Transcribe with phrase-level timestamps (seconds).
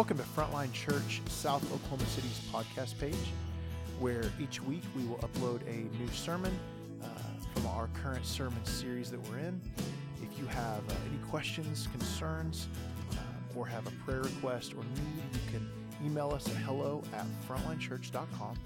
[0.00, 3.14] Welcome to Frontline Church South Oklahoma City's podcast page,
[3.98, 6.58] where each week we will upload a new sermon
[7.02, 7.06] uh,
[7.52, 9.60] from our current sermon series that we're in.
[10.22, 12.68] If you have uh, any questions, concerns,
[13.10, 13.18] um,
[13.54, 15.68] or have a prayer request or need, you can
[16.02, 18.56] email us at hello at frontlinechurch.com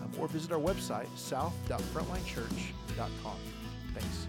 [0.00, 3.36] um, or visit our website, south.frontlinechurch.com.
[3.92, 4.26] Thanks.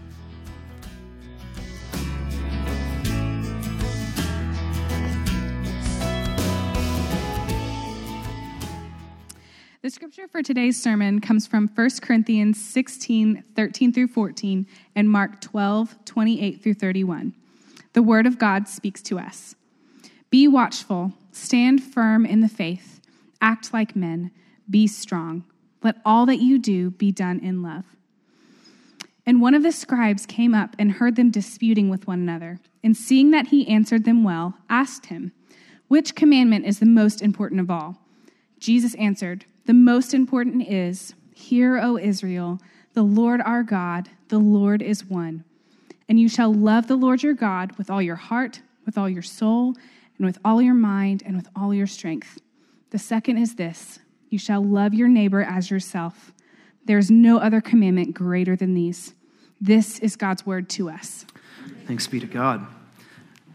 [9.82, 15.40] The scripture for today's sermon comes from 1 Corinthians 16, 13 through 14, and Mark
[15.40, 17.32] 12, 28 through 31.
[17.94, 19.54] The word of God speaks to us.
[20.28, 23.00] Be watchful, stand firm in the faith,
[23.40, 24.32] act like men,
[24.68, 25.44] be strong.
[25.82, 27.86] Let all that you do be done in love.
[29.24, 32.94] And one of the scribes came up and heard them disputing with one another, and
[32.94, 35.32] seeing that he answered them well, asked him,
[35.88, 37.96] Which commandment is the most important of all?
[38.58, 42.60] Jesus answered, The most important is, Hear, O Israel,
[42.92, 45.44] the Lord our God, the Lord is one.
[46.08, 49.22] And you shall love the Lord your God with all your heart, with all your
[49.22, 49.76] soul,
[50.18, 52.40] and with all your mind, and with all your strength.
[52.90, 56.32] The second is this you shall love your neighbor as yourself.
[56.84, 59.14] There is no other commandment greater than these.
[59.60, 61.26] This is God's word to us.
[61.86, 62.66] Thanks be to God.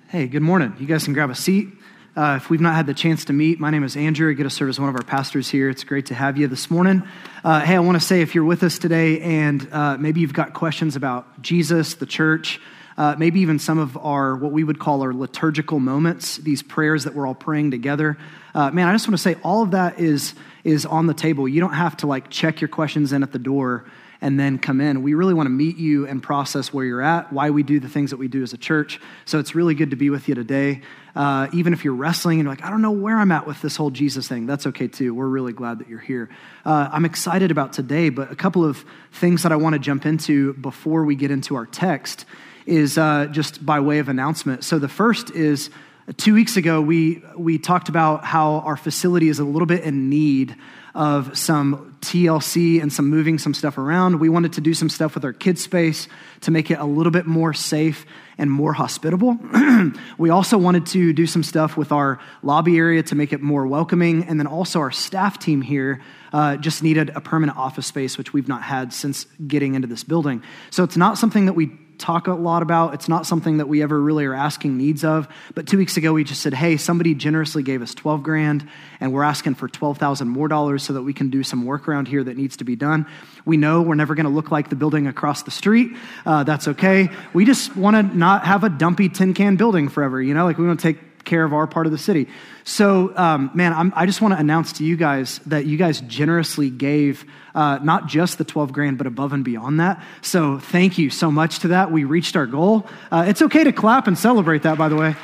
[0.08, 0.76] Hey, good morning.
[0.80, 1.70] You guys can grab a seat.
[2.16, 4.30] Uh, if we've not had the chance to meet, my name is Andrew.
[4.32, 5.70] I get to serve as one of our pastors here.
[5.70, 7.04] It's great to have you this morning.
[7.44, 10.32] Uh, hey, I want to say if you're with us today and uh, maybe you've
[10.32, 12.62] got questions about Jesus, the church,
[12.98, 17.04] uh, maybe even some of our what we would call our liturgical moments, these prayers
[17.04, 18.18] that we're all praying together.
[18.54, 21.50] Uh, man, I just want to say all of that is is on the table.
[21.50, 23.84] You don't have to like check your questions in at the door
[24.22, 25.04] and then come in.
[25.04, 27.90] We really want to meet you and process where you're at, why we do the
[27.90, 29.00] things that we do as a church.
[29.26, 30.82] So it's really good to be with you today.
[31.16, 33.62] Uh, even if you're wrestling and you're like, I don't know where I'm at with
[33.62, 35.14] this whole Jesus thing, that's okay too.
[35.14, 36.30] We're really glad that you're here.
[36.66, 38.84] Uh, I'm excited about today, but a couple of
[39.14, 42.26] things that I want to jump into before we get into our text
[42.66, 44.64] is uh, just by way of announcement.
[44.64, 45.70] So the first is
[46.18, 50.10] two weeks ago, we, we talked about how our facility is a little bit in
[50.10, 50.56] need
[50.94, 54.20] of some TLC and some moving some stuff around.
[54.20, 56.08] We wanted to do some stuff with our kids' space
[56.42, 58.06] to make it a little bit more safe
[58.38, 59.38] and more hospitable.
[60.18, 63.66] we also wanted to do some stuff with our lobby area to make it more
[63.66, 64.24] welcoming.
[64.26, 66.02] And then also, our staff team here
[66.32, 70.04] uh, just needed a permanent office space, which we've not had since getting into this
[70.04, 70.44] building.
[70.70, 72.94] So it's not something that we talk a lot about.
[72.94, 75.28] It's not something that we ever really are asking needs of.
[75.54, 78.68] But two weeks ago, we just said, hey, somebody generously gave us 12 grand,
[79.00, 82.08] and we're asking for 12,000 more dollars so that we can do some work around
[82.08, 83.06] here that needs to be done.
[83.46, 85.92] We know we're never going to look like the building across the street.
[86.26, 87.10] Uh, that's okay.
[87.34, 90.58] We just want to not have a dumpy tin can building forever, you know, like
[90.58, 92.28] we want to take care of our part of the city.
[92.64, 96.02] So, um, man, I'm, i just want to announce to you guys that you guys
[96.02, 100.04] generously gave uh, not just the 12 grand, but above and beyond that.
[100.22, 101.92] So, thank you so much to that.
[101.92, 102.88] We reached our goal.
[103.12, 105.16] Uh, it's okay to clap and celebrate that, by the way.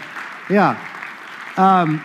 [0.49, 0.79] Yeah.
[1.57, 2.03] Um,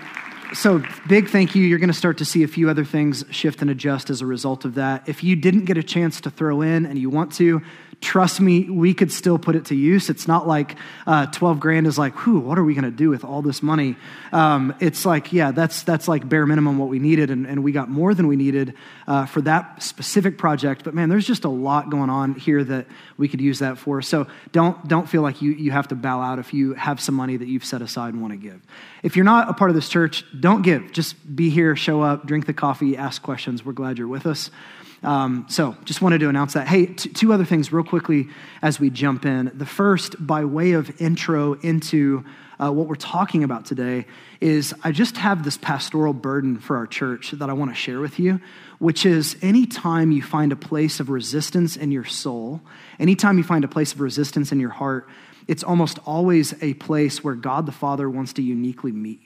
[0.54, 1.64] so, big thank you.
[1.64, 4.26] You're going to start to see a few other things shift and adjust as a
[4.26, 5.08] result of that.
[5.08, 7.62] If you didn't get a chance to throw in and you want to,
[8.00, 10.10] trust me, we could still put it to use.
[10.10, 10.76] It's not like
[11.06, 13.62] uh, 12 grand is like, whew, what are we going to do with all this
[13.62, 13.96] money?
[14.32, 17.72] Um, it's like, yeah, that's, that's like bare minimum what we needed, and, and we
[17.72, 18.74] got more than we needed
[19.06, 20.84] uh, for that specific project.
[20.84, 22.86] But man, there's just a lot going on here that
[23.16, 24.02] we could use that for.
[24.02, 27.14] So don't, don't feel like you, you have to bow out if you have some
[27.14, 28.60] money that you've set aside and want to give.
[29.02, 30.92] If you're not a part of this church, don't give.
[30.92, 33.64] Just be here, show up, drink the coffee, ask questions.
[33.64, 34.50] We're glad you're with us.
[35.02, 36.66] Um, so just wanted to announce that.
[36.66, 38.28] Hey, t- two other things real quickly
[38.62, 39.50] as we jump in.
[39.54, 42.24] The first, by way of intro into
[42.58, 44.06] uh, what we're talking about today,
[44.40, 48.00] is I just have this pastoral burden for our church that I want to share
[48.00, 48.40] with you,
[48.78, 52.62] which is anytime you find a place of resistance in your soul,
[52.98, 55.08] anytime you find a place of resistance in your heart,
[55.46, 59.25] it's almost always a place where God the Father wants to uniquely meet you.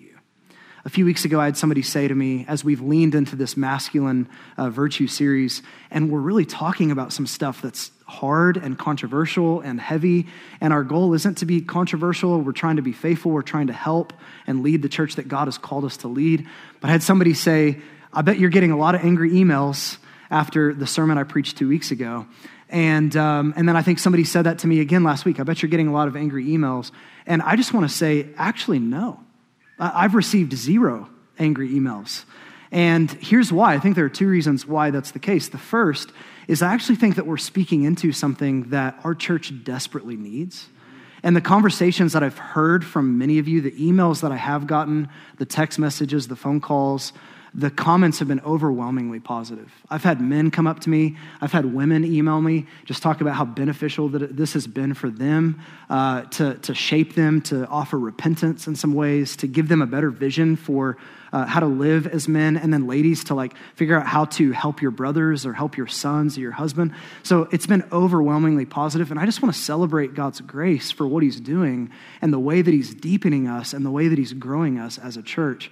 [0.83, 3.55] A few weeks ago, I had somebody say to me, as we've leaned into this
[3.55, 9.61] masculine uh, virtue series, and we're really talking about some stuff that's hard and controversial
[9.61, 10.27] and heavy.
[10.59, 12.41] And our goal isn't to be controversial.
[12.41, 13.31] We're trying to be faithful.
[13.31, 14.15] We're trying to help
[14.47, 16.49] and lead the church that God has called us to lead.
[16.81, 17.81] But I had somebody say,
[18.11, 19.99] I bet you're getting a lot of angry emails
[20.31, 22.27] after the sermon I preached two weeks ago.
[22.71, 25.41] And, um, and then I think somebody said that to me again last week.
[25.41, 26.91] I bet you're getting a lot of angry emails.
[27.27, 29.21] And I just want to say, actually, no.
[29.81, 32.25] I've received zero angry emails.
[32.71, 33.75] And here's why.
[33.75, 35.49] I think there are two reasons why that's the case.
[35.49, 36.13] The first
[36.47, 40.69] is I actually think that we're speaking into something that our church desperately needs.
[41.23, 44.67] And the conversations that I've heard from many of you, the emails that I have
[44.67, 47.13] gotten, the text messages, the phone calls,
[47.55, 49.73] the comments have been overwhelmingly positive.
[49.89, 53.35] I've had men come up to me, I've had women email me, just talk about
[53.35, 57.99] how beneficial that this has been for them uh, to, to shape them, to offer
[57.99, 60.97] repentance in some ways, to give them a better vision for
[61.33, 64.53] uh, how to live as men, and then ladies to like figure out how to
[64.53, 66.93] help your brothers or help your sons or your husband.
[67.23, 71.23] So it's been overwhelmingly positive, and I just want to celebrate God's grace for what
[71.23, 74.79] He's doing and the way that He's deepening us and the way that He's growing
[74.79, 75.71] us as a church.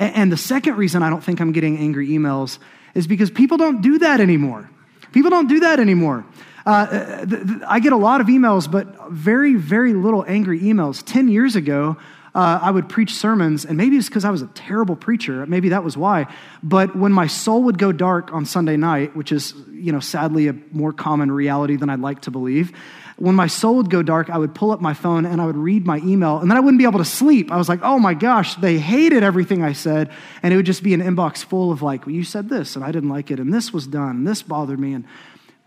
[0.00, 2.58] And the second reason I don't think I'm getting angry emails
[2.94, 4.70] is because people don't do that anymore.
[5.12, 6.24] People don't do that anymore.
[6.64, 7.26] Uh,
[7.66, 11.02] I get a lot of emails, but very, very little angry emails.
[11.04, 11.98] 10 years ago,
[12.34, 15.44] uh, I would preach sermons, and maybe it's because I was a terrible preacher.
[15.46, 16.32] Maybe that was why.
[16.62, 20.48] But when my soul would go dark on Sunday night, which is, you know, sadly
[20.48, 22.72] a more common reality than I'd like to believe,
[23.20, 25.56] when my soul would go dark, I would pull up my phone and I would
[25.56, 27.52] read my email, and then I wouldn't be able to sleep.
[27.52, 30.10] I was like, oh my gosh, they hated everything I said.
[30.42, 32.84] And it would just be an inbox full of, like, well, you said this, and
[32.84, 34.94] I didn't like it, and this was done, and this bothered me.
[34.94, 35.04] And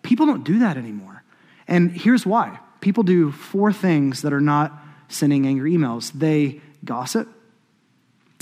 [0.01, 1.23] people don't do that anymore.
[1.67, 4.73] And here's why people do four things that are not
[5.07, 7.29] sending angry emails they gossip.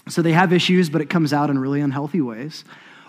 [0.08, 2.64] So they have issues, but it comes out in really unhealthy ways.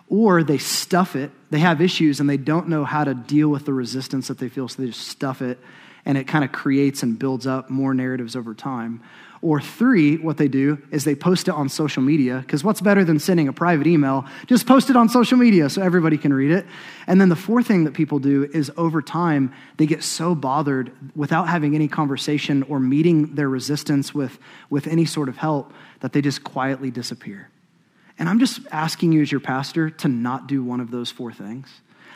[0.08, 1.30] Or they stuff it.
[1.50, 4.48] They have issues and they don't know how to deal with the resistance that they
[4.48, 5.60] feel, so they just stuff it
[6.04, 9.00] and it kind of creates and builds up more narratives over time.
[9.40, 13.04] Or three, what they do is they post it on social media, because what's better
[13.04, 14.24] than sending a private email?
[14.46, 16.64] Just post it on social media so everybody can read it.
[17.08, 20.92] And then the fourth thing that people do is over time, they get so bothered
[21.16, 24.38] without having any conversation or meeting their resistance with,
[24.70, 27.48] with any sort of help that they just quietly disappear.
[28.20, 31.32] And I'm just asking you, as your pastor, to not do one of those four
[31.32, 31.68] things.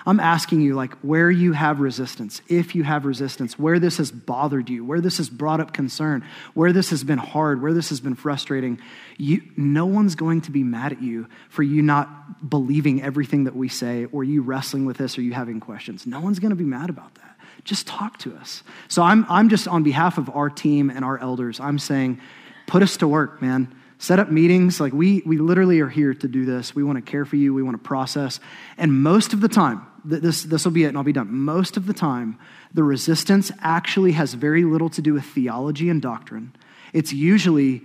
[0.09, 4.13] I'm asking you, like, where you have resistance, if you have resistance, where this has
[4.13, 6.25] bothered you, where this has brought up concern,
[6.55, 8.81] where this has been hard, where this has been frustrating,
[9.19, 13.57] you, no one's going to be mad at you for you not believing everything that
[13.57, 16.07] we say or you wrestling with this or you having questions.
[16.07, 17.37] No one's going to be mad about that.
[17.65, 18.63] Just talk to us.
[18.87, 22.21] So I'm, I'm just on behalf of our team and our elders, I'm saying,
[22.69, 26.29] put us to work, man set up meetings like we we literally are here to
[26.29, 28.41] do this we want to care for you we want to process
[28.77, 31.33] and most of the time this, this will be it and I'll be done.
[31.33, 32.39] Most of the time,
[32.73, 36.55] the resistance actually has very little to do with theology and doctrine.
[36.93, 37.83] It's usually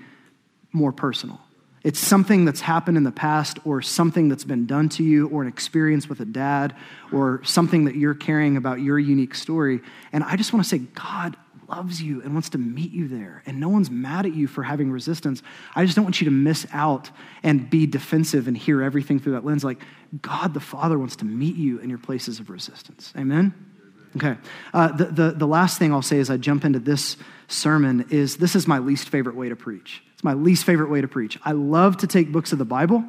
[0.71, 1.41] more personal.
[1.83, 5.41] It's something that's happened in the past or something that's been done to you or
[5.41, 6.75] an experience with a dad
[7.11, 9.81] or something that you're carrying about your unique story.
[10.13, 11.35] And I just want to say, God
[11.71, 13.41] loves you and wants to meet you there.
[13.45, 15.41] And no one's mad at you for having resistance.
[15.73, 17.09] I just don't want you to miss out
[17.43, 19.63] and be defensive and hear everything through that lens.
[19.63, 19.79] Like,
[20.21, 23.13] God the Father wants to meet you in your places of resistance.
[23.17, 23.53] Amen?
[24.17, 24.35] Okay.
[24.73, 27.15] Uh, the, the, the last thing I'll say as I jump into this
[27.47, 30.03] sermon is this is my least favorite way to preach.
[30.13, 31.39] It's my least favorite way to preach.
[31.43, 33.05] I love to take books of the Bible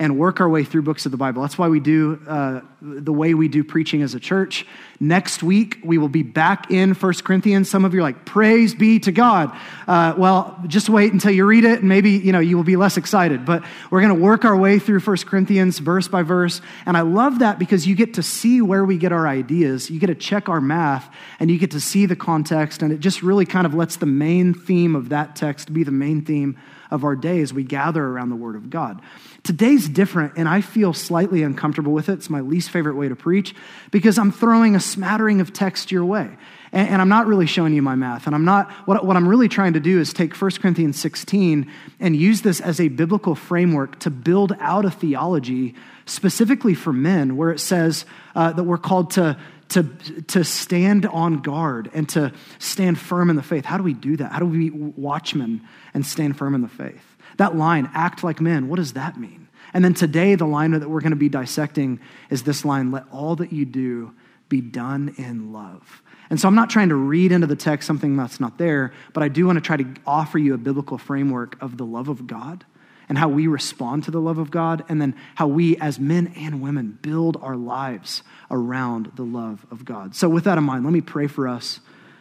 [0.00, 1.42] and work our way through books of the Bible.
[1.42, 4.66] That's why we do uh, the way we do preaching as a church.
[4.98, 7.68] Next week, we will be back in First Corinthians.
[7.68, 9.54] Some of you are like, praise be to God.
[9.86, 12.76] Uh, well, just wait until you read it, and maybe you know you will be
[12.76, 13.44] less excited.
[13.44, 16.62] But we're going to work our way through First Corinthians verse by verse.
[16.86, 19.90] And I love that because you get to see where we get our ideas.
[19.90, 22.80] You get to check our math, and you get to see the context.
[22.80, 25.92] And it just really kind of lets the main theme of that text be the
[25.92, 26.56] main theme
[26.90, 29.00] of our day as we gather around the Word of God.
[29.42, 32.14] Today's different, and I feel slightly uncomfortable with it.
[32.14, 33.54] It's my least favorite way to preach
[33.90, 36.28] because I'm throwing a smattering of text your way.
[36.72, 38.26] And, and I'm not really showing you my math.
[38.26, 41.70] And I'm not, what, what I'm really trying to do is take 1 Corinthians 16
[42.00, 47.36] and use this as a biblical framework to build out a theology specifically for men,
[47.36, 48.04] where it says
[48.34, 49.38] uh, that we're called to
[49.70, 49.84] to,
[50.28, 53.64] to stand on guard and to stand firm in the faith.
[53.64, 54.32] How do we do that?
[54.32, 55.62] How do we be watchmen
[55.94, 57.09] and stand firm in the faith?
[57.40, 59.48] That line, act like men, what does that mean?
[59.72, 63.04] And then today, the line that we're going to be dissecting is this line let
[63.10, 64.12] all that you do
[64.50, 66.02] be done in love.
[66.28, 69.22] And so I'm not trying to read into the text something that's not there, but
[69.22, 72.26] I do want to try to offer you a biblical framework of the love of
[72.26, 72.66] God
[73.08, 76.34] and how we respond to the love of God, and then how we, as men
[76.36, 80.14] and women, build our lives around the love of God.
[80.14, 81.80] So, with that in mind, let me pray for us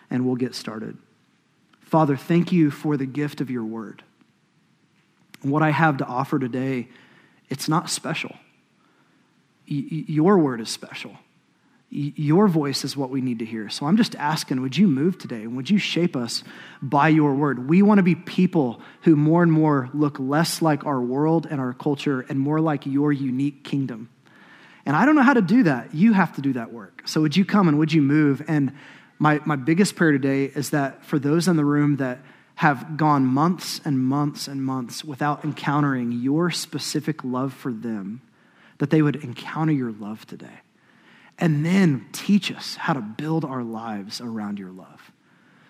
[0.09, 0.97] and we'll get started.
[1.81, 4.01] Father, thank you for the gift of your word.
[5.41, 6.89] And what I have to offer today,
[7.50, 8.36] it's not special.
[9.69, 11.17] Y- your word is special
[11.91, 13.67] your voice is what we need to hear.
[13.67, 15.41] So I'm just asking, would you move today?
[15.41, 16.43] And would you shape us
[16.84, 17.67] by your word?
[17.67, 21.60] We want to be people who more and more look less like our world and
[21.60, 24.10] our culture and more like your unique kingdom.
[24.86, 25.96] And I don't know how to do that.
[25.96, 27.01] You have to do that work.
[27.05, 28.43] So would you come and would you move?
[28.48, 28.74] And
[29.17, 32.19] My, my biggest prayer today is that for those in the room that
[32.60, 38.20] have gone months and months and months without encountering your specific love for them,
[38.80, 40.60] that they would encounter your love today.
[41.38, 45.13] And then teach us how to build our lives around your love.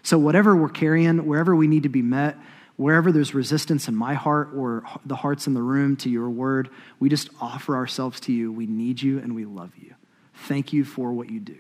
[0.02, 2.36] So, whatever we're carrying, wherever we need to be met,
[2.76, 6.70] wherever there's resistance in my heart or the hearts in the room to your word,
[7.00, 8.52] we just offer ourselves to you.
[8.52, 9.94] We need you and we love you.
[10.34, 11.58] Thank you for what you do.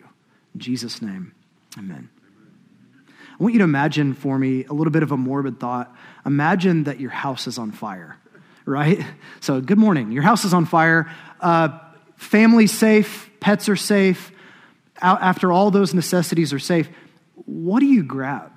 [0.56, 1.36] In Jesus' name,
[1.78, 2.10] amen.
[3.40, 5.96] I want you to imagine for me a little bit of a morbid thought.
[6.26, 8.18] Imagine that your house is on fire,
[8.66, 9.02] right?
[9.40, 10.12] So, good morning.
[10.12, 11.10] Your house is on fire.
[11.40, 11.80] Uh,
[12.18, 14.34] family's safe, pets are safe.
[15.02, 16.90] After all those necessities are safe,
[17.46, 18.52] what do you grab?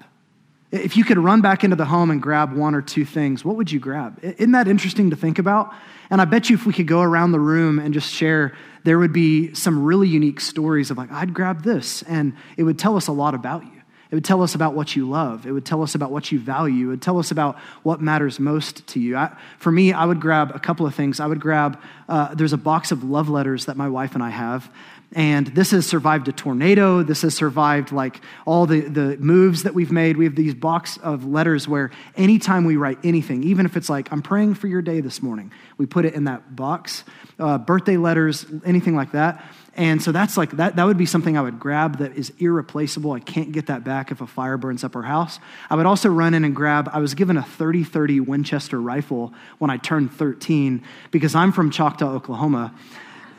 [0.73, 3.55] If you could run back into the home and grab one or two things, what
[3.55, 4.19] would you grab?
[4.23, 5.73] Isn't that interesting to think about?
[6.11, 8.99] And I bet you if we could go around the room and just share, there
[8.99, 12.97] would be some really unique stories of like, I'd grab this, and it would tell
[12.97, 13.72] us a lot about you.
[14.13, 15.47] It would tell us about what you love.
[15.47, 16.89] It would tell us about what you value.
[16.89, 19.17] It would tell us about what matters most to you.
[19.17, 21.19] I, for me, I would grab a couple of things.
[21.19, 24.29] I would grab, uh, there's a box of love letters that my wife and I
[24.29, 24.71] have.
[25.15, 27.03] And this has survived a tornado.
[27.03, 30.19] This has survived like all the, the moves that we've made.
[30.19, 34.13] We have these box of letters where anytime we write anything, even if it's like,
[34.13, 37.05] I'm praying for your day this morning, we put it in that box.
[37.39, 39.43] Uh, birthday letters, anything like that.
[39.75, 43.13] And so that's like, that, that would be something I would grab that is irreplaceable.
[43.13, 45.39] I can't get that back if a fire burns up our house.
[45.71, 49.33] I would also run in and grab, I was given a 30 30 Winchester rifle
[49.59, 52.75] when I turned 13 because I'm from Choctaw, Oklahoma.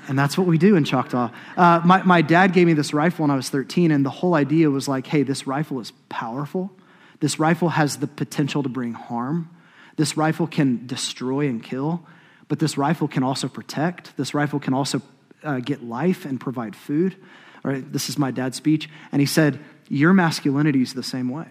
[0.08, 1.30] And that's what we do in Choctaw.
[1.56, 4.34] Uh, my, my dad gave me this rifle when I was 13, and the whole
[4.34, 6.72] idea was like, hey, this rifle is powerful.
[7.22, 9.50] This rifle has the potential to bring harm.
[9.96, 12.06] This rifle can destroy and kill,
[12.50, 14.18] but this rifle can also protect.
[14.18, 15.02] This rifle can also
[15.44, 17.16] uh, get life and provide food.
[17.64, 18.90] All right, this is my dad's speech.
[19.12, 19.60] And he said,
[19.90, 21.48] Your masculinity is the same way.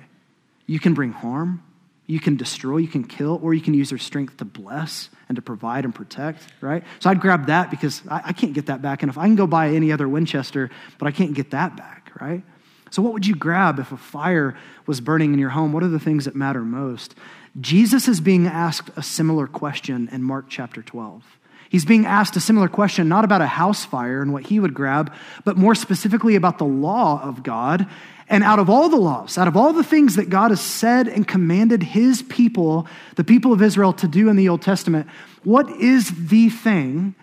[0.67, 1.63] You can bring harm,
[2.07, 5.37] you can destroy, you can kill, or you can use your strength to bless and
[5.37, 6.85] to provide and protect, right?
[7.01, 9.03] So I'd grab that because I, I can't get that back.
[9.03, 12.11] And if I can go buy any other Winchester, but I can't get that back,
[12.21, 12.43] right?
[12.91, 14.55] So, what would you grab if a fire
[14.87, 15.73] was burning in your home?
[15.73, 17.15] What are the things that matter most?
[17.59, 21.25] Jesus is being asked a similar question in Mark chapter 12.
[21.73, 24.75] He's being asked a similar question, not about a house fire and what he would
[24.75, 25.11] grab,
[25.43, 27.87] but more specifically about the law of God.
[28.29, 31.09] And out of all the laws, out of all the things that God has said
[31.09, 32.87] and commanded his people,
[33.17, 35.09] the people of Israel, to do in the Old Testament,
[35.45, 37.15] what is the thing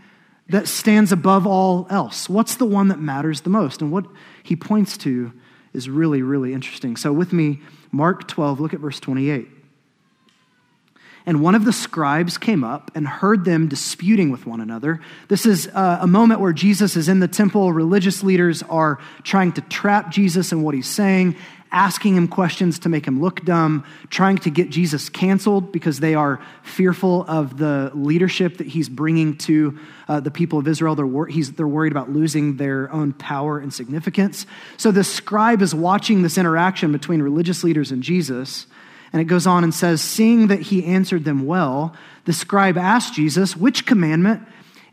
[0.47, 2.27] that stands above all else?
[2.27, 3.83] What's the one that matters the most?
[3.83, 4.07] And what
[4.41, 5.31] he points to
[5.73, 6.97] is really, really interesting.
[6.97, 7.59] So, with me,
[7.91, 9.58] Mark 12, look at verse 28.
[11.25, 14.99] And one of the scribes came up and heard them disputing with one another.
[15.27, 17.71] This is uh, a moment where Jesus is in the temple.
[17.73, 21.35] Religious leaders are trying to trap Jesus in what he's saying,
[21.71, 26.15] asking him questions to make him look dumb, trying to get Jesus canceled because they
[26.15, 30.95] are fearful of the leadership that he's bringing to uh, the people of Israel.
[30.95, 34.47] They're, wor- they're worried about losing their own power and significance.
[34.77, 38.65] So the scribe is watching this interaction between religious leaders and Jesus.
[39.11, 43.13] And it goes on and says, Seeing that he answered them well, the scribe asked
[43.13, 44.43] Jesus, Which commandment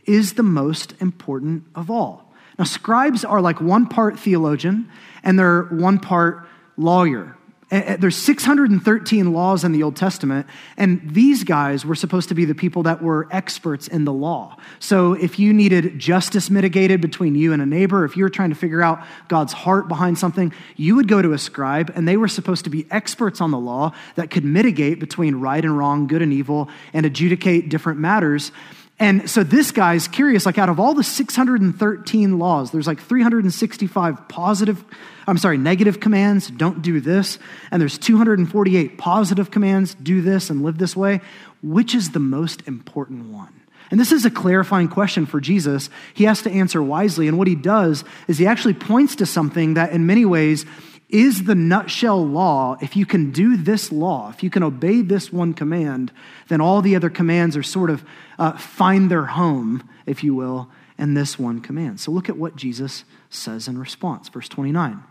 [0.05, 2.33] is the most important of all?
[2.59, 4.91] Now, scribes are like one part theologian
[5.23, 7.37] and they're one part lawyer.
[7.69, 10.47] There's 613 laws in the Old Testament,
[10.77, 14.57] and these guys were supposed to be the people that were experts in the law.
[14.79, 18.51] So if you needed justice mitigated between you and a neighbor, if you were trying
[18.51, 22.17] to figure out God's heart behind something, you would go to a scribe, and they
[22.17, 26.07] were supposed to be experts on the law that could mitigate between right and wrong,
[26.07, 28.53] good and evil, and adjudicate different matters.
[28.99, 34.29] And so this guy's curious like, out of all the 613 laws, there's like 365
[34.29, 34.85] positive
[35.27, 37.39] I'm sorry, negative commands, don't do this.
[37.71, 41.21] And there's 248 positive commands, do this and live this way.
[41.63, 43.53] Which is the most important one?
[43.91, 45.91] And this is a clarifying question for Jesus.
[46.15, 47.29] He has to answer wisely.
[47.29, 50.65] And what he does is he actually points to something that, in many ways,
[51.09, 52.77] is the nutshell law.
[52.81, 56.13] If you can do this law, if you can obey this one command,
[56.49, 58.05] then all the other commands are sort of
[58.39, 62.01] uh, find their home, if you will, in this one command.
[62.01, 64.29] So look at what Jesus says in response.
[64.29, 65.03] Verse 29.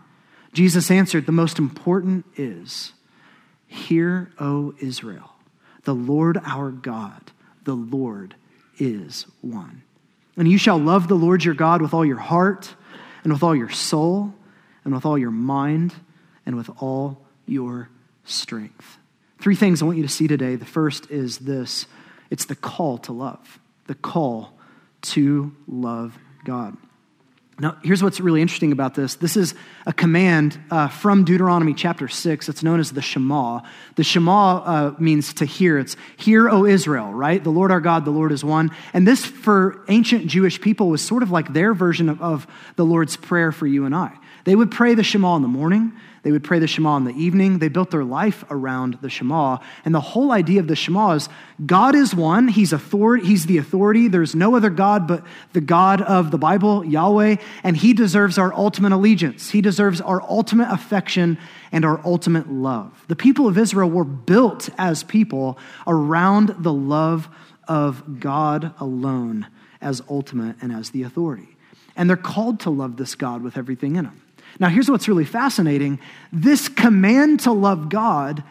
[0.52, 2.92] Jesus answered, The most important is,
[3.66, 5.32] Hear, O Israel,
[5.84, 7.32] the Lord our God,
[7.64, 8.34] the Lord
[8.78, 9.82] is one.
[10.36, 12.74] And you shall love the Lord your God with all your heart,
[13.24, 14.34] and with all your soul,
[14.86, 15.92] and with all your mind,
[16.46, 17.90] and with all your
[18.24, 18.98] strength.
[19.40, 20.54] Three things I want you to see today.
[20.54, 21.86] The first is this
[22.30, 24.56] it's the call to love, the call
[25.02, 26.76] to love God.
[27.58, 29.14] Now, here's what's really interesting about this.
[29.14, 29.54] This is
[29.86, 32.50] a command uh, from Deuteronomy chapter 6.
[32.50, 33.60] It's known as the Shema.
[33.94, 35.78] The Shema uh, means to hear.
[35.78, 37.42] It's hear, O Israel, right?
[37.42, 38.72] The Lord our God, the Lord is one.
[38.92, 42.46] And this, for ancient Jewish people, was sort of like their version of, of
[42.76, 44.12] the Lord's Prayer for you and I.
[44.44, 45.94] They would pray the Shema in the morning.
[46.26, 47.60] They would pray the Shema in the evening.
[47.60, 49.58] They built their life around the Shema.
[49.84, 51.28] And the whole idea of the Shema is
[51.64, 52.48] God is one.
[52.48, 54.08] He's, authority, he's the authority.
[54.08, 57.36] There's no other God but the God of the Bible, Yahweh.
[57.62, 59.50] And He deserves our ultimate allegiance.
[59.50, 61.38] He deserves our ultimate affection
[61.70, 63.04] and our ultimate love.
[63.06, 67.28] The people of Israel were built as people around the love
[67.68, 69.46] of God alone
[69.80, 71.56] as ultimate and as the authority.
[71.94, 74.22] And they're called to love this God with everything in them.
[74.58, 76.00] Now, here's what's really fascinating
[76.32, 78.42] this command to love God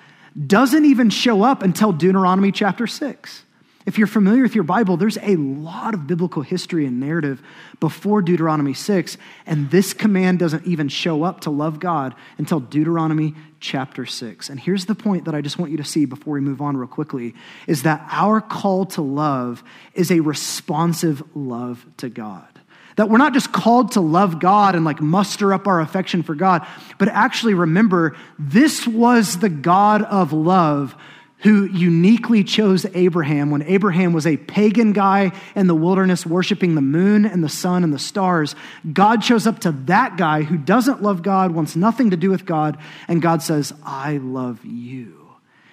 [0.47, 3.43] doesn't even show up until Deuteronomy chapter 6.
[3.85, 7.41] If you're familiar with your Bible, there's a lot of biblical history and narrative
[7.79, 13.35] before Deuteronomy 6, and this command doesn't even show up to love God until Deuteronomy
[13.59, 14.49] chapter 6.
[14.49, 16.75] And here's the point that I just want you to see before we move on
[16.75, 17.35] real quickly
[17.67, 22.54] is that our call to love is a responsive love to God.
[22.95, 26.35] That we're not just called to love God and like muster up our affection for
[26.35, 26.65] God,
[26.97, 30.95] but actually remember this was the God of love
[31.39, 36.81] who uniquely chose Abraham when Abraham was a pagan guy in the wilderness worshiping the
[36.81, 38.55] moon and the sun and the stars.
[38.91, 42.45] God shows up to that guy who doesn't love God, wants nothing to do with
[42.45, 45.25] God, and God says, I love you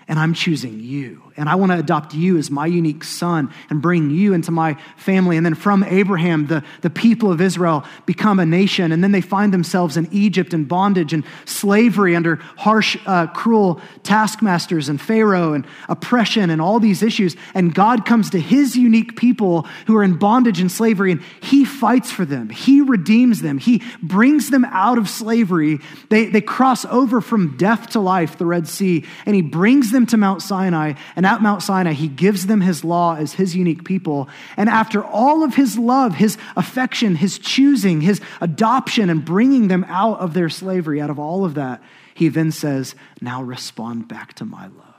[0.08, 1.31] and I'm choosing you.
[1.36, 4.74] And I want to adopt you as my unique son and bring you into my
[4.96, 5.36] family.
[5.38, 8.92] And then from Abraham, the, the people of Israel become a nation.
[8.92, 13.80] And then they find themselves in Egypt in bondage and slavery under harsh, uh, cruel
[14.02, 17.34] taskmasters and Pharaoh and oppression and all these issues.
[17.54, 21.64] And God comes to his unique people who are in bondage and slavery, and he
[21.64, 22.50] fights for them.
[22.50, 23.56] He redeems them.
[23.56, 25.78] He brings them out of slavery.
[26.10, 30.02] They, they cross over from death to life, the Red Sea, and he brings them
[30.02, 33.54] them to Mount Sinai, and at Mount Sinai, he gives them his law as his
[33.54, 34.28] unique people.
[34.56, 39.86] And after all of his love, his affection, his choosing, his adoption, and bringing them
[39.88, 41.80] out of their slavery, out of all of that,
[42.12, 44.91] he then says, Now respond back to my love.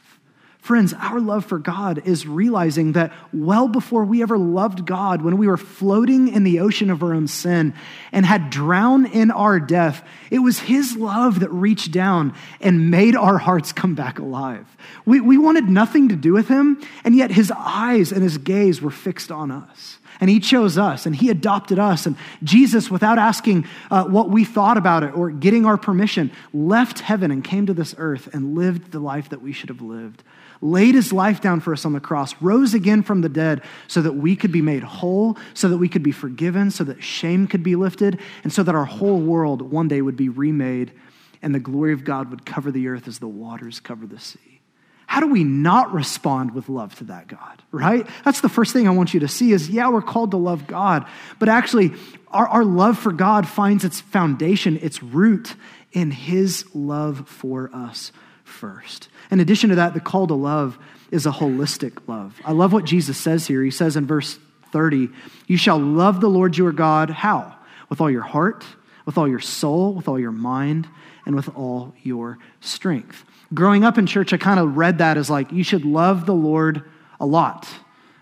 [0.64, 5.36] Friends, our love for God is realizing that well before we ever loved God, when
[5.36, 7.74] we were floating in the ocean of our own sin
[8.14, 13.14] and had drowned in our death, it was His love that reached down and made
[13.14, 14.66] our hearts come back alive.
[15.06, 18.82] We, we wanted nothing to do with Him, and yet His eyes and His gaze
[18.82, 19.98] were fixed on us.
[20.22, 22.06] And he chose us and he adopted us.
[22.06, 27.00] And Jesus, without asking uh, what we thought about it or getting our permission, left
[27.00, 30.24] heaven and came to this earth and lived the life that we should have lived
[30.64, 34.02] laid his life down for us on the cross, rose again from the dead so
[34.02, 37.48] that we could be made whole, so that we could be forgiven, so that shame
[37.48, 40.94] could be lifted, and so that our whole world one day would be remade
[41.42, 44.62] and the glory of God would cover the earth as the waters cover the sea.
[45.06, 48.08] How do we not respond with love to that God, right?
[48.24, 50.66] That's the first thing I want you to see is, yeah, we're called to love
[50.66, 51.06] God,
[51.38, 51.92] but actually,
[52.30, 55.56] our, our love for God finds its foundation, its root
[55.92, 58.12] in his love for us
[58.44, 59.10] first.
[59.32, 60.78] In addition to that, the call to love
[61.12, 62.40] is a holistic love.
[62.44, 63.64] I love what Jesus says here.
[63.64, 64.40] He says in verse
[64.72, 65.10] 30,
[65.48, 67.10] You shall love the Lord your God.
[67.10, 67.56] How?
[67.90, 68.66] With all your heart,
[69.06, 70.88] with all your soul, with all your mind,
[71.26, 73.24] and with all your strength.
[73.54, 76.34] Growing up in church, I kind of read that as like, you should love the
[76.34, 76.84] Lord
[77.20, 77.68] a lot.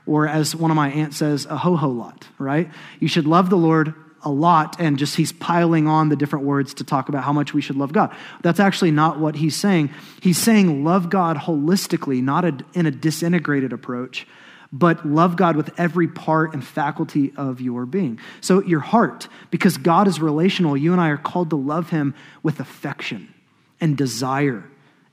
[0.05, 2.69] Or as one of my aunts says, a ho ho lot, right?
[2.99, 6.73] You should love the Lord a lot and just he's piling on the different words
[6.75, 8.15] to talk about how much we should love God.
[8.41, 9.89] That's actually not what he's saying.
[10.21, 14.27] He's saying love God holistically, not a, in a disintegrated approach,
[14.71, 18.19] but love God with every part and faculty of your being.
[18.39, 22.15] So, your heart, because God is relational, you and I are called to love him
[22.41, 23.33] with affection
[23.81, 24.63] and desire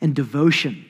[0.00, 0.84] and devotion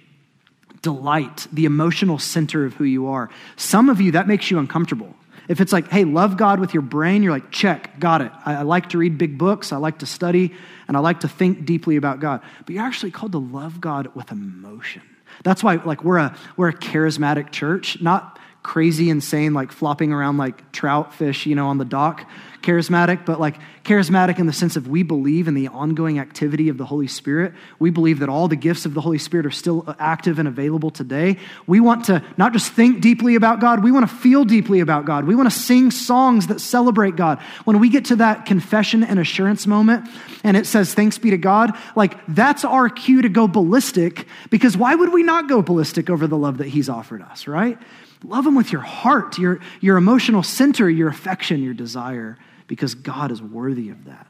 [0.82, 3.30] delight, the emotional center of who you are.
[3.56, 5.14] Some of you, that makes you uncomfortable.
[5.48, 8.30] If it's like, hey, love God with your brain, you're like, check, got it.
[8.44, 10.54] I, I, like to read big books, I like to study,
[10.86, 12.42] and I like to think deeply about God.
[12.66, 15.02] But you're actually called to love God with emotion.
[15.44, 20.36] That's why, like, we're a, we're a charismatic church, not crazy, insane, like flopping around
[20.36, 22.28] like trout fish, you know, on the dock
[22.60, 26.76] charismatic, but like charismatic in the sense of we believe in the ongoing activity of
[26.76, 27.54] the Holy Spirit.
[27.78, 30.46] We believe that all the gifts of the Holy Spirit are still uh, active and
[30.46, 31.38] available today.
[31.66, 35.06] We want to not just think deeply about God, we want to feel deeply about
[35.06, 35.24] God.
[35.24, 37.40] We want to sing songs that celebrate God.
[37.64, 40.06] When we get to that confession and assurance moment
[40.44, 44.76] and it says, Thanks be to God, like that's our cue to go ballistic because
[44.76, 47.78] why would we not go ballistic over the love that He's offered us, right?
[48.24, 52.36] Love Him with your heart, your, your emotional center, your affection, your desire
[52.68, 54.26] because God is worthy of that.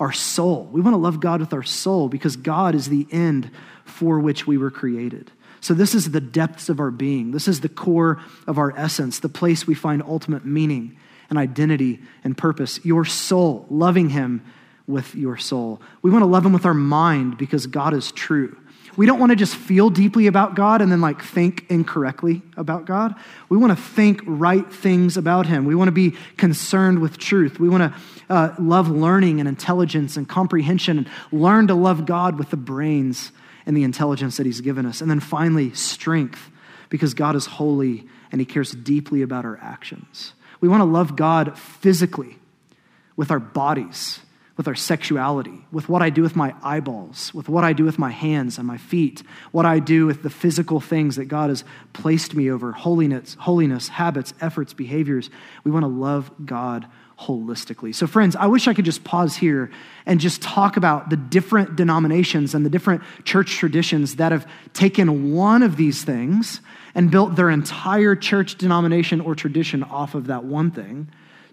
[0.00, 3.50] Our soul, we want to love God with our soul because God is the end
[3.84, 5.30] for which we were created.
[5.60, 7.30] So, this is the depths of our being.
[7.30, 10.98] This is the core of our essence, the place we find ultimate meaning
[11.30, 12.84] and identity and purpose.
[12.84, 14.44] Your soul, loving Him
[14.86, 15.80] with your soul.
[16.02, 18.58] We want to love Him with our mind because God is true.
[18.96, 22.84] We don't want to just feel deeply about God and then like think incorrectly about
[22.84, 23.14] God.
[23.48, 25.64] We want to think right things about Him.
[25.64, 27.58] We want to be concerned with truth.
[27.58, 28.00] We want to
[28.32, 33.32] uh, love learning and intelligence and comprehension and learn to love God with the brains
[33.66, 35.00] and the intelligence that He's given us.
[35.00, 36.50] And then finally, strength
[36.88, 40.34] because God is holy and He cares deeply about our actions.
[40.60, 42.38] We want to love God physically
[43.16, 44.20] with our bodies
[44.56, 47.98] with our sexuality, with what I do with my eyeballs, with what I do with
[47.98, 51.64] my hands and my feet, what I do with the physical things that God has
[51.92, 55.28] placed me over, holiness, holiness, habits, efforts, behaviors.
[55.64, 56.86] We want to love God
[57.18, 57.94] holistically.
[57.94, 59.70] So, friends, I wish I could just pause here
[60.06, 65.32] and just talk about the different denominations and the different church traditions that have taken
[65.32, 66.60] one of these things
[66.94, 71.08] and built their entire church denomination or tradition off of that one thing